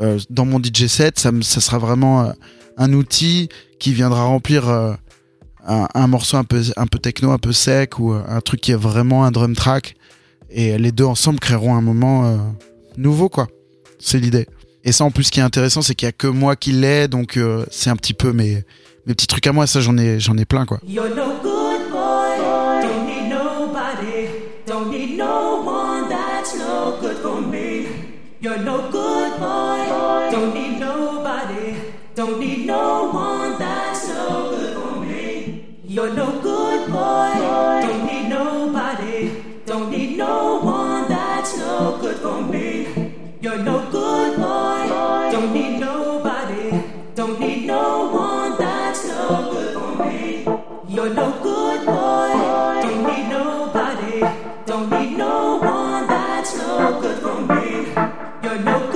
euh, 0.00 0.18
dans 0.30 0.44
mon 0.44 0.58
DJ 0.58 0.86
set, 0.86 1.18
ça, 1.18 1.30
ça 1.42 1.60
sera 1.60 1.78
vraiment 1.78 2.24
euh, 2.24 2.32
un 2.76 2.92
outil 2.92 3.48
qui 3.78 3.92
viendra 3.92 4.24
remplir 4.24 4.68
un, 5.66 6.06
morceau 6.06 6.36
un 6.36 6.44
peu, 6.44 6.62
un 6.76 6.86
peu 6.86 6.98
techno, 6.98 7.32
un 7.32 7.38
peu 7.38 7.52
sec 7.52 7.98
ou 7.98 8.12
un 8.12 8.40
truc 8.40 8.60
qui 8.60 8.70
est 8.70 8.76
vraiment 8.76 9.24
un 9.24 9.32
drum 9.32 9.56
track. 9.56 9.96
Et 10.50 10.78
les 10.78 10.92
deux 10.92 11.04
ensemble 11.04 11.40
créeront 11.40 11.74
un 11.74 11.80
moment 11.80 12.54
nouveau, 12.96 13.28
quoi. 13.28 13.48
C'est 13.98 14.20
l'idée. 14.20 14.46
Et 14.84 14.92
ça, 14.92 15.04
en 15.04 15.10
plus, 15.10 15.24
ce 15.24 15.32
qui 15.32 15.40
est 15.40 15.42
intéressant, 15.42 15.82
c'est 15.82 15.96
qu'il 15.96 16.06
y 16.06 16.08
a 16.08 16.12
que 16.12 16.28
moi 16.28 16.54
qui 16.54 16.70
l'ai, 16.70 17.08
donc 17.08 17.38
c'est 17.72 17.90
un 17.90 17.96
petit 17.96 18.14
peu 18.14 18.32
mes, 18.32 18.62
mes 19.06 19.14
petits 19.14 19.26
trucs 19.26 19.48
à 19.48 19.52
moi. 19.52 19.66
Ça, 19.66 19.80
j'en 19.80 19.98
ai, 19.98 20.20
j'en 20.20 20.38
ai 20.38 20.44
plein, 20.44 20.64
quoi. 20.64 20.80
You're 28.42 28.58
no 28.58 28.90
good 28.90 29.38
boy. 29.38 29.86
Don't 30.32 30.52
need 30.52 30.80
nobody. 30.80 31.76
Don't 32.16 32.40
need 32.40 32.66
no 32.66 33.08
one 33.10 33.56
that's 33.56 34.08
no 34.08 34.50
good 34.50 34.74
for 34.74 34.98
me. 34.98 35.78
You're 35.84 36.12
no 36.12 36.40
good 36.40 36.90
boy. 36.90 37.34
Don't 37.86 38.04
need 38.04 38.28
nobody. 38.28 39.62
Don't 39.64 39.92
need 39.92 40.18
no 40.18 40.58
one 40.58 41.08
that's 41.08 41.56
no 41.56 41.98
good 42.00 42.16
for 42.16 42.42
me. 42.42 43.14
You're 43.40 43.58
no 43.58 43.88
good 43.92 44.36
boy. 44.36 44.88
Don't 45.30 45.54
need 45.54 45.78
nobody. 45.78 46.82
Don't 47.14 47.38
need 47.38 47.64
no 47.64 48.10
one 48.10 48.58
that's 48.58 49.06
no 49.06 49.52
good 49.52 49.72
for 49.78 50.04
me. 50.04 50.42
You're 50.88 51.14
no 51.14 51.30
good 51.44 51.61
good 58.58 58.91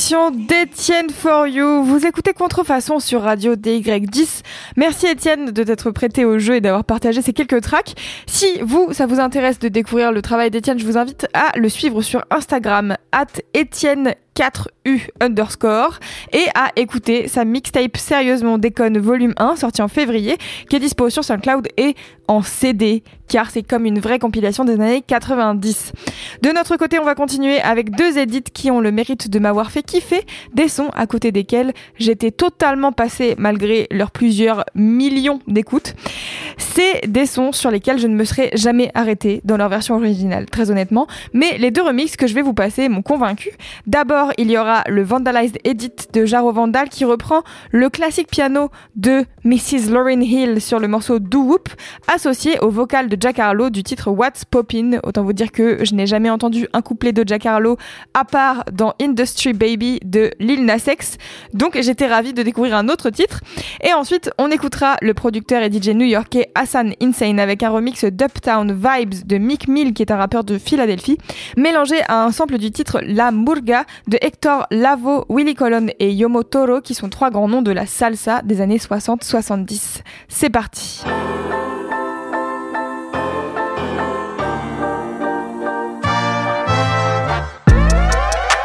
d'Étienne 0.00 1.10
For 1.10 1.46
You. 1.46 1.84
Vous 1.84 2.06
écoutez 2.06 2.32
Contrefaçon 2.32 3.00
sur 3.00 3.20
Radio 3.20 3.54
DY10. 3.54 4.40
Merci 4.76 5.06
Étienne 5.06 5.50
de 5.50 5.62
t'être 5.62 5.90
prêté 5.90 6.24
au 6.24 6.38
jeu 6.38 6.54
et 6.54 6.60
d'avoir 6.62 6.84
partagé 6.84 7.20
ces 7.20 7.34
quelques 7.34 7.60
tracks. 7.60 7.94
Si 8.26 8.46
vous, 8.62 8.94
ça 8.94 9.04
vous 9.04 9.20
intéresse 9.20 9.58
de 9.58 9.68
découvrir 9.68 10.10
le 10.10 10.22
travail 10.22 10.50
d'Étienne, 10.50 10.78
je 10.78 10.86
vous 10.86 10.96
invite 10.96 11.28
à 11.34 11.52
le 11.54 11.68
suivre 11.68 12.00
sur 12.00 12.24
Instagram, 12.30 12.96
at 13.12 13.26
Étienne 13.52 14.14
4U 14.40 15.08
underscore 15.20 16.00
et 16.32 16.46
à 16.54 16.70
écouter 16.76 17.28
sa 17.28 17.44
mixtape 17.44 17.98
Sérieusement 17.98 18.56
Déconne 18.56 18.98
volume 18.98 19.34
1 19.36 19.56
sorti 19.56 19.82
en 19.82 19.88
février 19.88 20.38
qui 20.70 20.76
est 20.76 20.80
dispo 20.80 21.10
sur 21.10 21.22
SoundCloud 21.22 21.68
et 21.76 21.94
en 22.26 22.42
CD 22.42 23.02
car 23.30 23.50
c'est 23.50 23.62
comme 23.62 23.86
une 23.86 24.00
vraie 24.00 24.18
compilation 24.18 24.64
des 24.64 24.74
années 24.74 25.02
90. 25.02 25.92
De 26.42 26.50
notre 26.50 26.76
côté, 26.76 26.98
on 26.98 27.04
va 27.04 27.14
continuer 27.14 27.60
avec 27.60 27.90
deux 27.92 28.18
édits 28.18 28.42
qui 28.42 28.70
ont 28.70 28.80
le 28.80 28.90
mérite 28.90 29.30
de 29.30 29.38
m'avoir 29.38 29.70
fait 29.70 29.82
kiffer, 29.82 30.22
des 30.52 30.68
sons 30.68 30.90
à 30.94 31.06
côté 31.06 31.30
desquels 31.30 31.72
j'étais 31.96 32.32
totalement 32.32 32.90
passé 32.92 33.36
malgré 33.38 33.86
leurs 33.92 34.10
plusieurs 34.10 34.64
millions 34.74 35.38
d'écoutes. 35.46 35.94
C'est 36.58 37.06
des 37.06 37.24
sons 37.24 37.52
sur 37.52 37.70
lesquels 37.70 37.98
je 37.98 38.08
ne 38.08 38.16
me 38.16 38.24
serais 38.24 38.50
jamais 38.54 38.90
arrêté 38.94 39.40
dans 39.44 39.56
leur 39.56 39.68
version 39.68 39.94
originale, 39.94 40.46
très 40.46 40.70
honnêtement, 40.70 41.06
mais 41.32 41.56
les 41.58 41.70
deux 41.70 41.82
remixes 41.82 42.16
que 42.16 42.26
je 42.26 42.34
vais 42.34 42.42
vous 42.42 42.54
passer 42.54 42.88
m'ont 42.88 43.02
convaincu. 43.02 43.50
D'abord, 43.86 44.29
il 44.38 44.50
y 44.50 44.58
aura 44.58 44.82
le 44.88 45.02
Vandalized 45.02 45.58
Edit 45.64 45.92
de 46.12 46.24
Jaro 46.24 46.52
Vandal 46.52 46.88
qui 46.88 47.04
reprend 47.04 47.42
le 47.70 47.88
classique 47.90 48.28
piano 48.28 48.70
de 48.96 49.24
Mrs. 49.44 49.90
Lauryn 49.90 50.20
Hill 50.20 50.60
sur 50.60 50.78
le 50.78 50.88
morceau 50.88 51.18
Do 51.18 51.40
Whoop, 51.40 51.68
associé 52.08 52.58
au 52.60 52.70
vocal 52.70 53.08
de 53.08 53.16
Jack 53.18 53.38
Harlow 53.38 53.70
du 53.70 53.82
titre 53.82 54.10
What's 54.10 54.44
Poppin'. 54.44 55.00
Autant 55.02 55.22
vous 55.22 55.32
dire 55.32 55.52
que 55.52 55.84
je 55.84 55.94
n'ai 55.94 56.06
jamais 56.06 56.30
entendu 56.30 56.68
un 56.72 56.82
couplet 56.82 57.12
de 57.12 57.24
Jack 57.26 57.46
Harlow 57.46 57.76
à 58.14 58.24
part 58.24 58.64
dans 58.72 58.94
Industry 59.00 59.52
Baby 59.52 60.00
de 60.04 60.30
Lil 60.38 60.64
Nas 60.64 60.86
X. 60.86 61.16
Donc 61.54 61.78
j'étais 61.80 62.06
ravie 62.06 62.32
de 62.32 62.42
découvrir 62.42 62.76
un 62.76 62.88
autre 62.88 63.10
titre. 63.10 63.40
Et 63.82 63.92
ensuite, 63.92 64.30
on 64.38 64.50
écoutera 64.50 64.96
le 65.02 65.14
producteur 65.14 65.62
et 65.62 65.70
DJ 65.70 65.90
new-yorkais 65.90 66.50
Hassan 66.54 66.94
Insane 67.02 67.40
avec 67.40 67.62
un 67.62 67.70
remix 67.70 68.04
d'Uptown 68.04 68.72
Vibes 68.72 69.26
de 69.26 69.38
Mick 69.38 69.68
Mill 69.68 69.94
qui 69.94 70.02
est 70.02 70.10
un 70.10 70.16
rappeur 70.16 70.44
de 70.44 70.58
Philadelphie, 70.58 71.18
mélangé 71.56 71.96
à 72.08 72.24
un 72.24 72.32
sample 72.32 72.58
du 72.58 72.70
titre 72.70 73.00
La 73.02 73.30
Murga 73.30 73.84
de 74.08 74.18
Hector 74.20 74.66
Lavo, 74.70 75.24
Willy 75.28 75.54
Colon 75.54 75.86
et 75.98 76.12
Yomo 76.12 76.42
Toro 76.42 76.80
qui 76.80 76.94
sont 76.94 77.08
trois 77.08 77.30
grands 77.30 77.48
noms 77.48 77.62
de 77.62 77.70
la 77.70 77.86
salsa 77.86 78.42
des 78.42 78.60
années 78.60 78.78
60-70. 78.78 80.02
C'est 80.28 80.50
parti. 80.50 81.02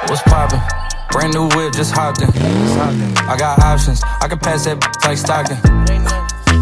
What's 0.07 0.21
poppin'? 0.23 0.61
Brand 1.11 1.33
new 1.33 1.47
whip, 1.55 1.73
just 1.73 1.93
hopped 1.95 2.21
in. 2.21 2.29
I 3.29 3.37
got 3.37 3.59
options, 3.63 4.01
I 4.21 4.27
can 4.27 4.37
pass 4.37 4.65
that 4.65 4.77
like 5.05 5.17
Stockton. 5.17 5.57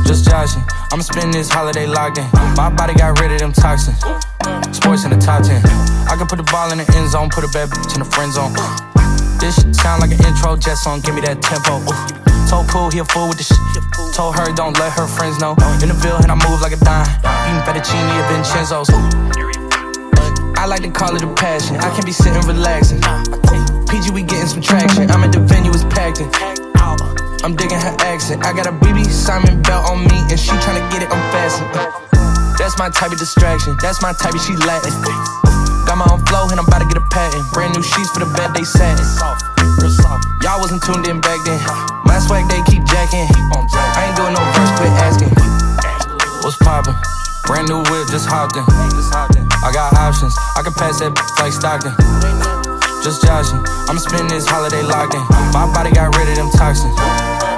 Just 0.06 0.30
joshing, 0.30 0.62
I'ma 0.92 1.02
spend 1.02 1.34
this 1.34 1.50
holiday 1.50 1.88
locked 1.88 2.20
in. 2.20 2.26
My 2.56 2.70
body 2.70 2.94
got 2.94 3.20
rid 3.20 3.32
of 3.32 3.40
them 3.40 3.52
toxins. 3.52 4.00
Sports 4.74 5.06
in 5.06 5.12
the 5.12 5.20
top 5.20 5.44
10. 5.44 5.62
I 6.08 6.16
can 6.18 6.28
put 6.28 6.38
the 6.38 6.48
ball 6.52 6.72
in 6.72 6.78
the 6.78 6.88
end 6.96 7.10
zone, 7.10 7.30
put 7.30 7.44
a 7.44 7.52
bad 7.52 7.70
bitch 7.70 7.94
in 7.96 8.04
the 8.04 8.10
friend 8.10 8.32
zone. 8.32 8.54
This 9.40 9.56
shit 9.56 9.76
sound 9.76 10.02
like 10.02 10.12
an 10.12 10.20
intro 10.26 10.56
jet 10.56 10.76
song, 10.76 11.02
give 11.02 11.16
me 11.16 11.22
that 11.22 11.42
tempo. 11.42 11.84
Told 12.50 12.68
Pooh 12.68 12.90
he 12.92 13.00
a 13.00 13.06
fool 13.06 13.28
with 13.28 13.38
the 13.40 13.48
shit. 13.48 13.60
Told 14.14 14.36
her 14.36 14.52
don't 14.54 14.78
let 14.80 14.94
her 14.94 15.08
friends 15.08 15.40
know. 15.40 15.58
In 15.82 15.90
the 15.90 15.98
Ville 15.98 16.22
and 16.22 16.32
I 16.32 16.38
move 16.48 16.62
like 16.62 16.74
a 16.74 16.82
dime. 16.84 17.08
Eating 17.50 17.64
fettuccine 17.66 18.06
at 18.14 18.30
Vincenzo's. 18.30 18.90
I 20.56 20.66
like 20.66 20.84
to 20.84 20.92
call 20.92 21.16
it 21.16 21.24
a 21.24 21.34
passion. 21.34 21.78
I 21.78 21.90
can 21.96 22.06
be 22.06 22.12
sitting 22.12 22.44
relaxing. 22.48 23.02
PG, 23.90 24.12
we 24.12 24.24
getting 24.24 24.48
some 24.48 24.62
traction. 24.62 25.10
I'm 25.12 25.24
at 25.24 25.34
the 25.34 25.40
venue, 25.40 25.72
it's 25.72 25.84
packed 25.86 26.20
in. 26.22 26.30
I'm 27.44 27.56
digging 27.56 27.80
her 27.80 27.96
accent. 28.00 28.46
I 28.46 28.54
got 28.54 28.68
a 28.68 28.72
BB 28.72 29.06
Simon 29.12 29.62
belt 29.64 29.90
on 29.90 30.06
me, 30.08 30.24
and 30.32 30.40
she 30.40 30.52
tryna 30.64 30.90
get 30.92 31.04
it, 31.04 31.10
I'm. 31.12 32.13
That's 32.58 32.78
my 32.78 32.90
type 32.90 33.12
of 33.12 33.20
distraction. 33.20 33.76
That's 33.82 34.02
my 34.02 34.14
type 34.14 34.34
of 34.34 34.42
she 34.42 34.56
Latin. 34.56 34.94
Got 35.86 35.98
my 35.98 36.08
own 36.10 36.24
flow, 36.26 36.48
and 36.50 36.60
I'm 36.60 36.68
about 36.68 36.80
to 36.80 36.88
get 36.88 36.98
a 36.98 37.06
patent. 37.10 37.44
Brand 37.54 37.76
new 37.76 37.84
sheets 37.84 38.10
for 38.12 38.20
the 38.20 38.30
bed, 38.38 38.54
they 38.54 38.64
satin. 38.64 39.06
Y'all 40.42 40.60
wasn't 40.60 40.84
tuned 40.84 41.08
in 41.08 41.20
back 41.22 41.40
then. 41.46 41.60
My 42.06 42.20
swag, 42.20 42.48
they 42.48 42.62
keep 42.70 42.86
jacking. 42.86 43.28
I 43.28 44.08
ain't 44.08 44.16
doing 44.16 44.34
no 44.34 44.44
verse, 44.54 44.72
quit 44.78 44.94
asking. 45.02 45.32
What's 46.44 46.58
poppin'? 46.58 46.96
Brand 47.46 47.68
new 47.68 47.84
whip, 47.92 48.08
just 48.08 48.28
hopped 48.28 48.56
in. 48.56 48.64
I 49.64 49.72
got 49.72 49.96
options, 49.96 50.36
I 50.56 50.64
can 50.64 50.74
pass 50.74 51.00
that 51.00 51.12
like 51.40 51.52
Stockton. 51.52 51.92
Just 53.04 53.24
joshing, 53.24 53.60
I'ma 53.88 54.00
spend 54.00 54.30
this 54.30 54.48
holiday 54.48 54.84
locked 54.84 55.16
in. 55.16 55.24
My 55.52 55.68
body 55.72 55.92
got 55.92 56.16
rid 56.16 56.30
of 56.30 56.36
them 56.36 56.52
toxins. 56.56 56.96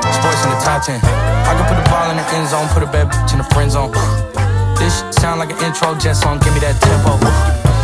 Sports 0.05 0.41
in 0.45 0.49
the 0.53 0.61
top 0.61 0.85
10. 0.85 1.01
I 1.01 1.53
can 1.53 1.65
put 1.69 1.77
the 1.77 1.87
ball 1.89 2.09
in 2.09 2.17
the 2.17 2.25
end 2.33 2.49
zone, 2.49 2.67
put 2.69 2.81
a 2.81 2.89
bad 2.89 3.09
bitch 3.09 3.33
in 3.33 3.37
the 3.37 3.47
friend 3.53 3.69
zone. 3.69 3.93
This 4.85 5.01
sound 5.17 5.41
like 5.41 5.49
an 5.49 5.57
intro 5.65 5.97
jet 5.97 6.13
song, 6.13 6.37
give 6.45 6.53
me 6.53 6.61
that 6.61 6.77
tempo. 6.77 7.17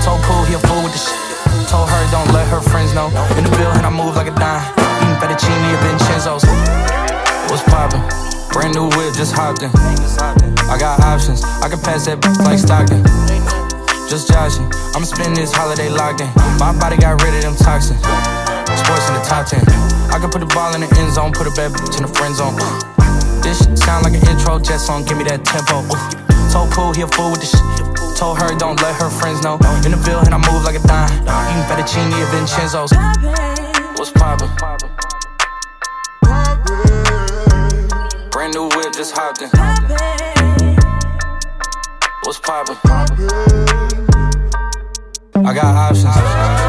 Told 0.05 0.21
Cool 0.21 0.45
he 0.45 0.53
a 0.53 0.61
fool 0.69 0.85
with 0.85 0.93
the 0.93 1.01
shit. 1.01 1.17
Told 1.65 1.89
her 1.89 1.97
don't 2.13 2.29
let 2.29 2.45
her 2.53 2.61
friends 2.61 2.93
know. 2.93 3.09
In 3.41 3.41
the 3.41 3.49
building, 3.57 3.81
I 3.81 3.89
move 3.89 4.13
like 4.13 4.29
a 4.29 4.35
dime. 4.37 4.61
Eating 5.01 5.17
fettuccine 5.17 5.49
at 5.49 5.81
Vincenzo's. 5.81 6.45
What's 7.49 7.65
poppin'? 7.65 8.05
Brand 8.53 8.77
new 8.77 8.85
whip, 8.93 9.17
just 9.17 9.33
hopped 9.33 9.65
in. 9.65 9.73
I 10.69 10.77
got 10.77 11.01
options, 11.01 11.41
I 11.65 11.73
can 11.73 11.81
pass 11.81 12.05
that 12.05 12.21
like 12.45 12.61
Stockton. 12.61 13.01
Just 14.05 14.29
joshing, 14.29 14.69
I'ma 14.93 15.09
spend 15.09 15.33
this 15.33 15.49
holiday 15.49 15.89
locked 15.89 16.21
in. 16.21 16.29
My 16.61 16.69
body 16.69 17.01
got 17.01 17.17
rid 17.25 17.33
of 17.33 17.41
them 17.41 17.57
toxins. 17.57 17.97
Sports 18.77 19.09
in 19.09 19.17
the 19.17 19.25
top 19.25 19.49
10. 19.49 19.57
I 20.13 20.21
can 20.21 20.29
put 20.29 20.45
the 20.45 20.51
ball 20.53 20.77
in 20.77 20.85
the 20.85 20.89
end 21.01 21.09
zone, 21.17 21.33
put 21.33 21.49
a 21.49 21.53
bad 21.57 21.73
bitch 21.73 21.97
in 21.97 22.05
the 22.05 22.13
friend 22.13 22.37
zone. 22.37 22.53
This 23.41 23.65
sound 23.73 24.05
like 24.05 24.13
an 24.13 24.21
intro 24.29 24.61
jet 24.61 24.77
song, 24.77 25.01
give 25.01 25.17
me 25.17 25.25
that 25.25 25.41
tempo. 25.41 25.81
So 26.51 26.67
cool, 26.69 26.91
he 26.93 27.01
a 27.01 27.07
fool 27.07 27.31
with 27.31 27.39
the 27.39 27.47
shit. 27.47 28.17
Told 28.17 28.37
her 28.39 28.53
don't 28.57 28.75
let 28.81 28.93
her 29.01 29.09
friends 29.09 29.41
know. 29.41 29.53
In 29.85 29.91
the 29.91 30.01
Ville 30.03 30.19
and 30.19 30.33
I 30.33 30.37
move 30.51 30.65
like 30.65 30.75
a 30.75 30.85
dime. 30.85 31.09
Eating 31.47 31.63
fettuccine 31.63 32.11
and 32.11 32.27
Vincenzo's. 32.27 32.91
What's 33.95 34.11
poppin'? 34.11 34.49
Brand 38.31 38.53
new 38.53 38.67
whip, 38.75 38.91
just 38.93 39.15
hopped 39.15 39.41
in. 39.41 39.49
What's 42.25 42.39
poppin'? 42.39 42.75
I 45.45 45.53
got 45.53 45.73
options. 45.73 46.60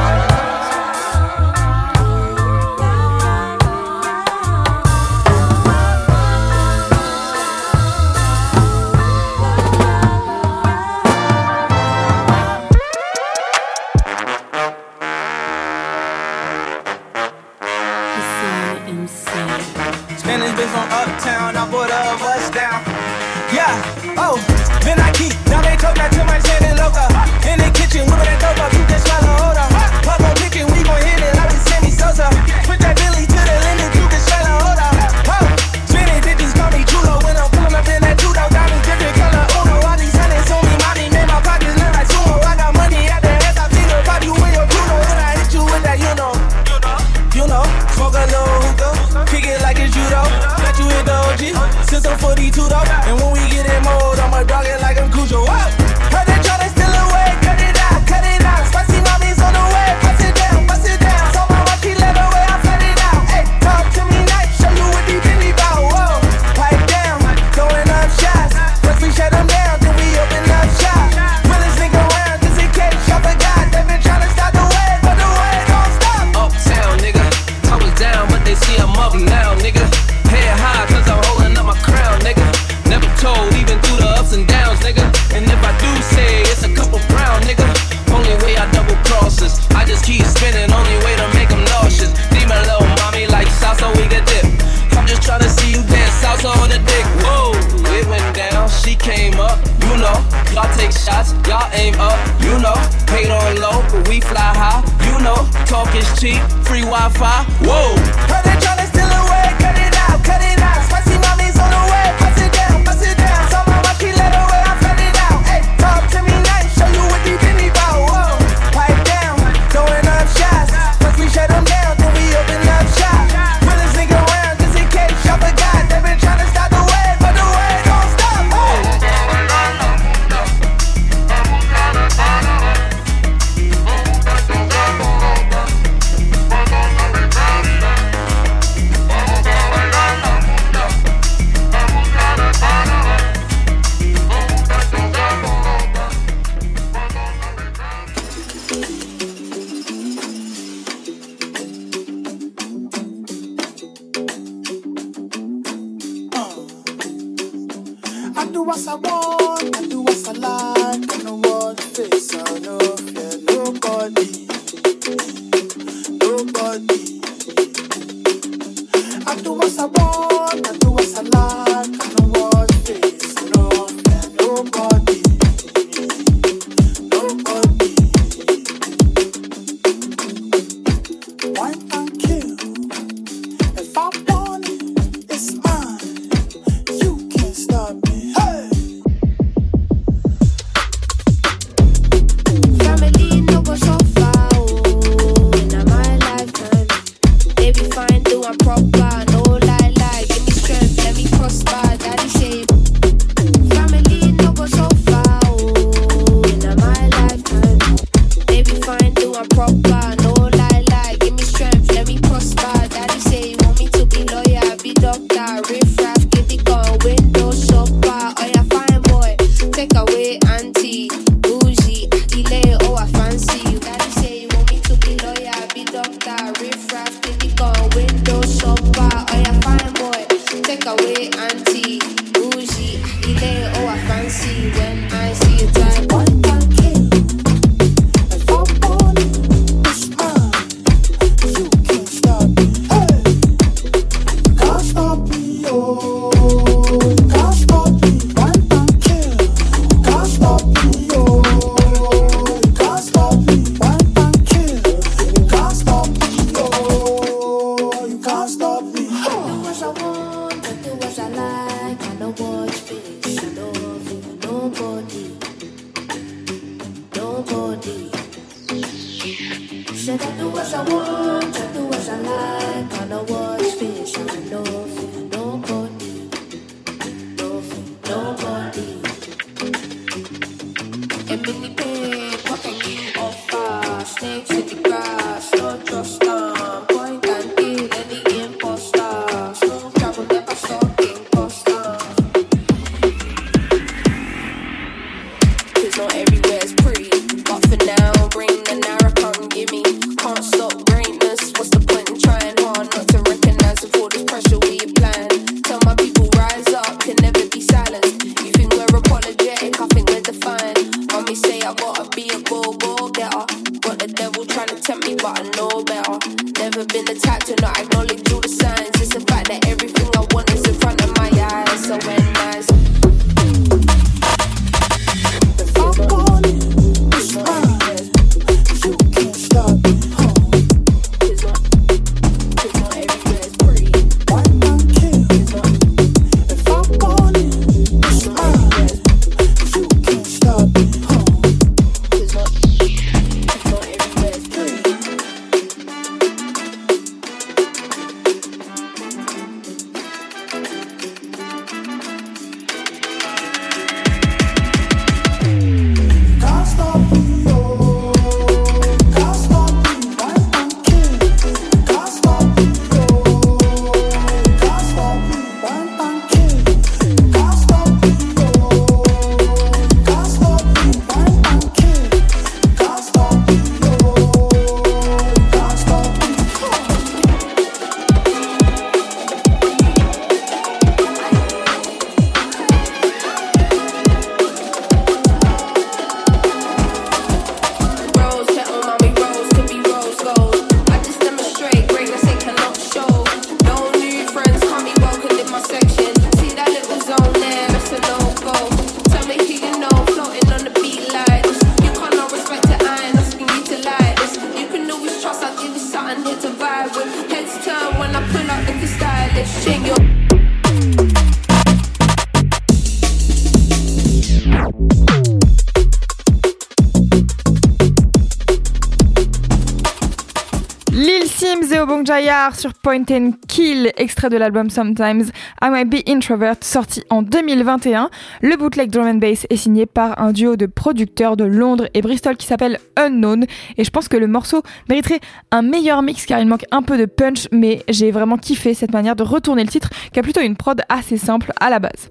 Sur 422.62 422.74
Point 422.74 423.06
and 423.10 423.32
Kill, 423.48 423.90
extrait 423.96 424.30
de 424.30 424.36
l'album 424.36 424.70
Sometimes 424.70 425.32
I 425.64 425.70
Might 425.70 425.88
Be 425.88 426.02
Introvert, 426.08 426.56
sorti 426.62 427.04
en 427.08 427.22
2021. 427.22 428.10
Le 428.40 428.56
bootleg 428.56 428.90
drum 428.90 429.06
and 429.06 429.14
bass 429.14 429.46
est 429.48 429.56
signé 429.56 429.86
par 429.86 430.20
un 430.20 430.32
duo 430.32 430.56
de 430.56 430.66
producteurs 430.66 431.36
de 431.36 431.44
Londres 431.44 431.86
et 431.94 432.02
Bristol 432.02 432.36
qui 432.36 432.48
s'appelle 432.48 432.80
Unknown. 432.96 433.44
Et 433.76 433.84
je 433.84 433.90
pense 433.90 434.08
que 434.08 434.16
le 434.16 434.26
morceau 434.26 434.62
mériterait 434.88 435.20
un 435.52 435.62
meilleur 435.62 436.02
mix 436.02 436.26
car 436.26 436.40
il 436.40 436.48
manque 436.48 436.64
un 436.72 436.82
peu 436.82 436.98
de 436.98 437.04
punch, 437.04 437.46
mais 437.52 437.84
j'ai 437.88 438.10
vraiment 438.10 438.38
kiffé 438.38 438.74
cette 438.74 438.92
manière 438.92 439.14
de 439.14 439.22
retourner 439.22 439.62
le 439.62 439.68
titre 439.68 439.90
qui 440.12 440.18
a 440.18 440.22
plutôt 440.24 440.40
une 440.40 440.56
prod 440.56 440.82
assez 440.88 441.16
simple 441.16 441.52
à 441.60 441.70
la 441.70 441.78
base. 441.78 442.10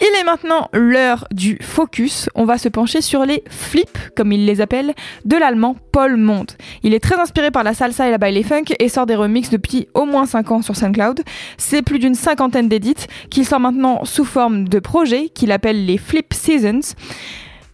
Il 0.00 0.18
est 0.18 0.24
maintenant 0.24 0.70
l'heure 0.72 1.26
du 1.30 1.58
focus. 1.60 2.30
On 2.34 2.46
va 2.46 2.56
se 2.56 2.70
pencher 2.70 3.02
sur 3.02 3.26
les 3.26 3.44
flips, 3.50 3.98
comme 4.16 4.32
ils 4.32 4.46
les 4.46 4.62
appellent, 4.62 4.94
de 5.26 5.36
l'allemand 5.36 5.76
Paul 5.92 6.16
Monde. 6.16 6.52
Il 6.82 6.94
est 6.94 7.00
très 7.00 7.20
inspiré 7.20 7.50
par 7.50 7.62
la 7.62 7.74
salsa 7.74 8.08
et 8.08 8.10
la 8.10 8.16
baile 8.16 8.42
funk 8.42 8.74
et 8.78 8.88
sort 8.88 9.04
des 9.04 9.16
remixes 9.16 9.50
depuis 9.50 9.86
au 9.92 10.06
moins 10.06 10.24
5 10.24 10.50
ans 10.50 10.62
sur 10.62 10.76
SoundCloud. 10.76 11.20
C'est 11.58 11.82
plus 11.82 11.98
d'une 11.98 12.14
cinquantaine 12.14 12.70
qu'il 13.30 13.46
sort 13.46 13.60
maintenant 13.60 14.04
sous 14.04 14.24
forme 14.24 14.68
de 14.68 14.78
projets 14.78 15.28
qu'il 15.28 15.52
appelle 15.52 15.86
les 15.86 15.98
Flip 15.98 16.32
Seasons. 16.32 16.94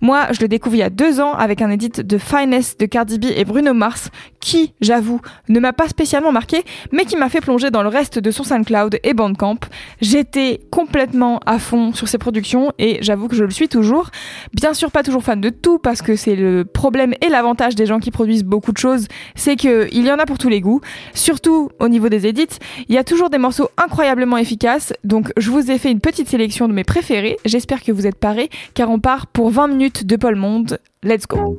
Moi, 0.03 0.27
je 0.33 0.41
le 0.41 0.49
découvre 0.49 0.75
il 0.75 0.81
y 0.81 0.83
a 0.83 0.91
deux 0.91 1.21
ans 1.21 1.33
avec 1.33 1.63
un 1.63 1.71
edit 1.71 1.89
de 1.89 2.19
Finest 2.19 2.81
de 2.81 2.87
Cardi 2.87 3.21
B 3.21 3.27
et 3.37 3.45
Bruno 3.45 3.73
Mars, 3.73 4.11
qui, 4.41 4.75
j'avoue, 4.81 5.21
ne 5.49 5.61
m'a 5.61 5.73
pas 5.73 5.87
spécialement 5.87 6.33
marqué, 6.33 6.65
mais 6.91 7.05
qui 7.05 7.17
m'a 7.17 7.29
fait 7.29 7.41
plonger 7.41 7.71
dans 7.71 7.85
le 7.85 7.89
reste 7.89 8.19
de 8.19 8.33
son 8.33 8.43
SoundCloud 8.43 8.99
et 9.05 9.15
Bandcamp. 9.15 9.61
J'étais 10.01 10.59
complètement 10.73 11.39
à 11.47 11.61
fond 11.61 11.93
sur 11.93 12.09
ses 12.09 12.19
productions 12.19 12.73
et 12.81 12.99
j'avoue 13.01 13.29
que 13.29 13.37
je 13.37 13.45
le 13.45 13.53
suis 13.53 13.69
toujours. 13.69 14.11
Bien 14.53 14.75
sûr, 14.75 14.91
pas 14.91 15.05
toujours 15.05 15.23
fan 15.23 15.41
de 15.41 15.51
tout 15.51 15.79
parce 15.79 16.03
que 16.03 16.17
c'est 16.17 16.35
le 16.35 16.65
problème 16.65 17.15
et 17.21 17.29
l'avantage 17.29 17.77
des 17.77 17.87
gens 17.87 18.01
qui 18.01 18.11
produisent 18.11 18.45
beaucoup 18.45 18.73
de 18.73 18.79
choses, 18.79 19.07
c'est 19.37 19.55
qu'il 19.55 20.05
y 20.05 20.11
en 20.11 20.19
a 20.19 20.27
pour 20.27 20.39
tous 20.39 20.49
les 20.49 20.61
goûts. 20.61 20.81
Surtout 21.15 21.71
au 21.79 21.87
niveau 21.87 22.09
des 22.09 22.27
edits, 22.27 22.59
il 22.89 22.95
y 22.97 22.99
a 22.99 23.05
toujours 23.05 23.31
des 23.31 23.39
morceaux 23.39 23.69
incroyablement 23.77 24.37
efficaces. 24.37 24.93
Donc, 25.05 25.33
je 25.37 25.49
vous 25.49 25.71
ai 25.71 25.79
fait 25.79 25.93
une 25.93 26.01
petite 26.01 26.29
sélection 26.29 26.67
de 26.67 26.73
mes 26.73 26.83
préférés. 26.83 27.37
J'espère 27.45 27.85
que 27.85 27.93
vous 27.93 28.09
êtes 28.09 28.19
parés 28.19 28.51
car 28.75 28.91
on 28.91 28.99
part 28.99 29.29
pour 29.29 29.51
20 29.51 29.69
minutes 29.69 29.92
de 30.01 30.17
Paul 30.17 30.37
Monde. 30.37 30.79
Let's 31.03 31.27
go. 31.27 31.59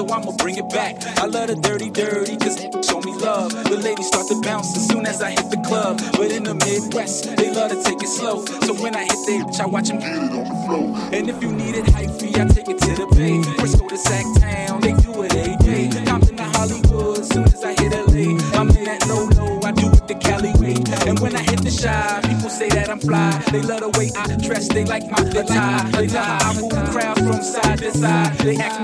so 0.00 0.14
I'ma 0.14 0.32
bring 0.38 0.56
it 0.56 0.68
back. 0.70 0.96
I 1.18 1.26
love 1.26 1.48
the 1.48 1.56
dirty, 1.56 1.90
dirty, 1.90 2.36
cause 2.36 2.56
show 2.86 3.00
me 3.00 3.12
love. 3.20 3.52
The 3.64 3.76
ladies 3.76 4.06
start 4.06 4.26
to 4.28 4.40
bounce 4.40 4.74
as 4.76 4.88
soon 4.88 5.04
as 5.06 5.20
I 5.20 5.30
hit 5.30 5.50
the 5.50 5.60
club. 5.68 6.00
But 6.12 6.32
in 6.32 6.44
the 6.44 6.54
Midwest, 6.54 7.36
they 7.36 7.52
love 7.52 7.70
to 7.70 7.82
take 7.82 8.02
it 8.02 8.08
slow. 8.08 8.44
So 8.64 8.72
when 8.80 8.96
I 8.96 9.04
hit 9.04 9.20
the 9.28 9.44
bitch, 9.44 9.60
I 9.60 9.66
watch 9.66 9.88
them 9.88 9.98
get 9.98 10.16
it 10.16 10.32
on 10.32 10.48
the 10.48 10.56
floor. 10.64 10.96
And 11.12 11.28
if 11.28 11.42
you 11.42 11.52
need 11.52 11.74
it 11.76 11.84
hyphy, 11.92 12.32
I 12.40 12.48
take 12.48 12.68
it 12.68 12.78
to 12.78 12.92
the 12.96 13.06
bay. 13.12 13.42
First 13.60 13.78
go 13.78 13.88
to 13.88 13.98
Sac 13.98 14.24
Town, 14.40 14.80
they 14.80 14.94
do 14.94 15.22
it 15.22 15.34
every 15.36 15.56
day. 15.68 16.04
Compton 16.06 16.36
to 16.36 16.44
Hollywood, 16.56 17.24
soon 17.32 17.44
as 17.44 17.62
I 17.62 17.72
hit 17.76 17.92
LA. 17.92 18.40
I'm 18.56 18.70
in 18.70 18.84
that 18.84 19.04
low 19.06 19.28
low, 19.36 19.60
I 19.62 19.72
do 19.72 19.86
it 19.92 20.08
the 20.08 20.14
Cali 20.14 20.52
way. 20.56 20.80
And 21.06 21.18
when 21.20 21.36
I 21.36 21.42
hit 21.42 21.60
the 21.60 21.70
shy, 21.70 22.20
people 22.24 22.48
say 22.48 22.68
that 22.70 22.88
I'm 22.88 23.00
fly. 23.00 23.30
They 23.52 23.60
love 23.60 23.80
the 23.80 23.92
way 23.98 24.08
I 24.16 24.36
dress, 24.40 24.68
they 24.68 24.84
like 24.84 25.04
my 25.10 25.20
attire. 25.28 25.84
They 25.92 26.08
love 26.08 26.24
how 26.24 26.50
I 26.50 26.54
move 26.56 26.70
the 26.70 26.88
crowd 26.90 27.18
from 27.18 27.42
side 27.42 27.78
to 27.80 27.92
side. 27.92 28.38
They 28.38 28.56
ask 28.56 28.79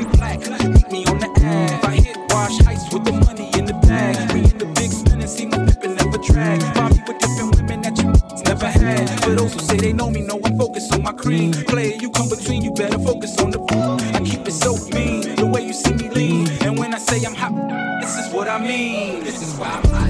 we 0.00 0.16
black. 0.16 0.40
Meet 0.40 0.90
me 0.90 1.04
on 1.06 1.18
the 1.18 1.30
app. 1.44 1.84
I 1.84 1.96
hit 1.96 2.16
wash 2.30 2.58
heights 2.64 2.92
with 2.92 3.04
the 3.04 3.12
money 3.12 3.50
in 3.58 3.64
the 3.66 3.74
bag. 3.86 4.32
We 4.32 4.40
in 4.40 4.58
the 4.58 4.66
big 4.66 4.90
spin 4.90 5.20
and 5.20 5.28
see 5.28 5.46
my 5.46 5.64
pippin' 5.66 5.94
never 5.96 6.18
drag. 6.18 6.62
Find 6.74 6.96
me 6.96 7.02
with 7.06 7.18
different 7.18 7.56
women 7.56 7.80
that 7.82 7.96
you 7.98 8.08
never 8.44 8.66
had. 8.66 9.06
But 9.20 9.36
those 9.38 9.54
who 9.54 9.60
say 9.60 9.76
they 9.76 9.92
know 9.92 10.10
me, 10.10 10.22
know 10.22 10.40
I 10.44 10.56
focus 10.56 10.90
on 10.92 11.02
my 11.02 11.12
cream. 11.12 11.52
Player, 11.52 11.96
you 11.96 12.10
come 12.10 12.28
between, 12.28 12.62
you 12.62 12.72
better 12.72 12.98
focus 12.98 13.38
on 13.38 13.50
the 13.50 13.58
food. 13.58 14.00
I 14.16 14.20
keep 14.24 14.46
it 14.46 14.52
so 14.52 14.76
mean, 14.94 15.34
the 15.36 15.46
way 15.46 15.66
you 15.66 15.72
see 15.72 15.94
me 15.94 16.08
lean. 16.10 16.48
And 16.62 16.78
when 16.78 16.94
I 16.94 16.98
say 16.98 17.24
I'm 17.24 17.34
hot, 17.34 17.54
this 18.00 18.16
is 18.16 18.32
what 18.32 18.48
I 18.48 18.58
mean. 18.58 19.22
This 19.24 19.42
is 19.42 19.54
why 19.58 19.68
I'm 19.68 19.90
hot. 19.90 20.09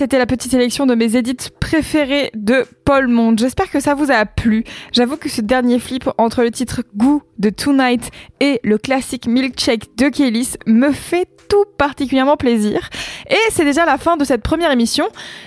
c'était 0.00 0.16
la 0.16 0.24
petite 0.24 0.50
sélection 0.50 0.86
de 0.86 0.94
mes 0.94 1.14
édits 1.14 1.50
préférés 1.60 2.30
de 2.34 2.64
Paul 2.90 3.06
Monde. 3.06 3.38
J'espère 3.38 3.70
que 3.70 3.78
ça 3.78 3.94
vous 3.94 4.10
a 4.10 4.26
plu. 4.26 4.64
J'avoue 4.90 5.16
que 5.16 5.28
ce 5.28 5.42
dernier 5.42 5.78
flip 5.78 6.10
entre 6.18 6.42
le 6.42 6.50
titre 6.50 6.82
Goût 6.96 7.22
de 7.38 7.48
Tonight 7.48 8.10
et 8.40 8.58
le 8.64 8.78
classique 8.78 9.28
Milkshake 9.28 9.96
de 9.96 10.08
Kélis 10.08 10.56
me 10.66 10.90
fait 10.90 11.28
tout 11.48 11.64
particulièrement 11.78 12.36
plaisir. 12.36 12.90
Et 13.28 13.50
c'est 13.50 13.64
déjà 13.64 13.84
la 13.84 13.98
fin 13.98 14.16
de 14.16 14.24
cette 14.24 14.42
première 14.42 14.70
émission. 14.70 15.06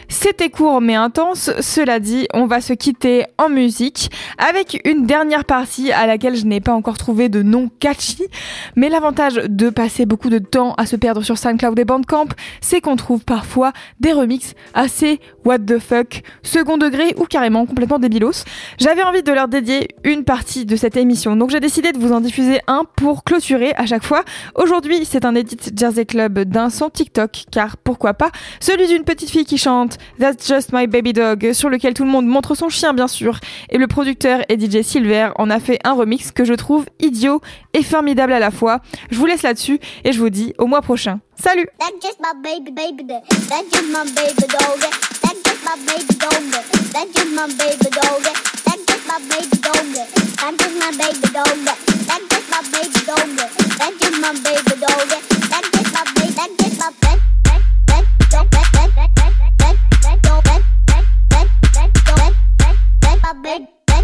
C'était 0.09 0.49
court 0.49 0.81
mais 0.81 0.95
intense. 0.95 1.51
Cela 1.59 1.99
dit, 1.99 2.27
on 2.33 2.45
va 2.45 2.61
se 2.61 2.73
quitter 2.73 3.25
en 3.37 3.49
musique 3.49 4.09
avec 4.37 4.81
une 4.85 5.05
dernière 5.05 5.45
partie 5.45 5.91
à 5.91 6.07
laquelle 6.07 6.35
je 6.35 6.45
n'ai 6.45 6.61
pas 6.61 6.73
encore 6.73 6.97
trouvé 6.97 7.29
de 7.29 7.41
nom 7.41 7.69
catchy. 7.79 8.23
Mais 8.75 8.89
l'avantage 8.89 9.35
de 9.35 9.69
passer 9.69 10.05
beaucoup 10.05 10.29
de 10.29 10.39
temps 10.39 10.73
à 10.75 10.85
se 10.85 10.95
perdre 10.95 11.23
sur 11.23 11.37
SoundCloud 11.37 11.79
et 11.79 11.85
Bandcamp, 11.85 12.27
c'est 12.61 12.81
qu'on 12.81 12.95
trouve 12.95 13.23
parfois 13.23 13.73
des 13.99 14.13
remixes 14.13 14.55
assez 14.73 15.19
what 15.45 15.59
the 15.59 15.79
fuck, 15.79 16.21
second 16.41 16.77
degré 16.77 17.13
ou 17.17 17.25
carrément 17.34 17.65
complètement 17.65 17.97
débilos. 17.97 18.45
J'avais 18.77 19.01
envie 19.01 19.23
de 19.23 19.31
leur 19.31 19.47
dédier 19.47 19.88
une 20.03 20.23
partie 20.23 20.67
de 20.67 20.75
cette 20.75 20.95
émission, 20.97 21.36
donc 21.36 21.49
j'ai 21.49 21.59
décidé 21.59 21.91
de 21.91 21.97
vous 21.97 22.11
en 22.11 22.21
diffuser 22.21 22.59
un 22.67 22.84
pour 22.95 23.23
clôturer 23.23 23.73
à 23.75 23.88
chaque 23.88 24.03
fois. 24.03 24.23
Aujourd'hui, 24.53 25.03
c'est 25.03 25.25
un 25.25 25.34
edit 25.34 25.57
Jersey 25.75 26.05
Club 26.05 26.41
d'un 26.41 26.69
son 26.69 26.91
TikTok, 26.91 27.45
car 27.49 27.77
pourquoi 27.77 28.13
pas, 28.13 28.29
celui 28.59 28.88
d'une 28.88 29.03
petite 29.03 29.31
fille 29.31 29.45
qui 29.45 29.57
chante 29.57 29.97
That's 30.19 30.47
Just 30.47 30.73
My 30.73 30.86
Baby 30.86 31.13
Dog, 31.13 31.53
sur 31.53 31.71
lequel 31.71 31.95
tout 31.95 32.03
le 32.03 32.11
monde 32.11 32.27
montre 32.27 32.53
son 32.53 32.69
chien 32.69 32.93
bien 32.93 33.07
sûr, 33.07 33.39
et 33.71 33.79
le 33.79 33.88
producteur 33.88 34.41
et 34.47 34.59
DJ 34.59 34.84
Silver 34.84 35.29
en 35.38 35.49
a 35.49 35.59
fait 35.59 35.79
un 35.84 35.93
remix 35.93 36.31
que 36.31 36.45
je 36.45 36.53
trouve 36.53 36.86
idiot 36.99 37.41
et 37.73 37.81
formidable 37.81 38.34
à 38.34 38.39
la 38.39 38.51
fois. 38.51 38.81
Je 39.09 39.17
vous 39.17 39.25
laisse 39.25 39.41
là-dessus 39.41 39.79
et 40.03 40.11
je 40.11 40.19
vous 40.19 40.29
dis 40.29 40.53
au 40.59 40.67
mois 40.67 40.81
prochain. 40.81 41.19
Salut 41.43 41.67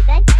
That's 0.06 0.39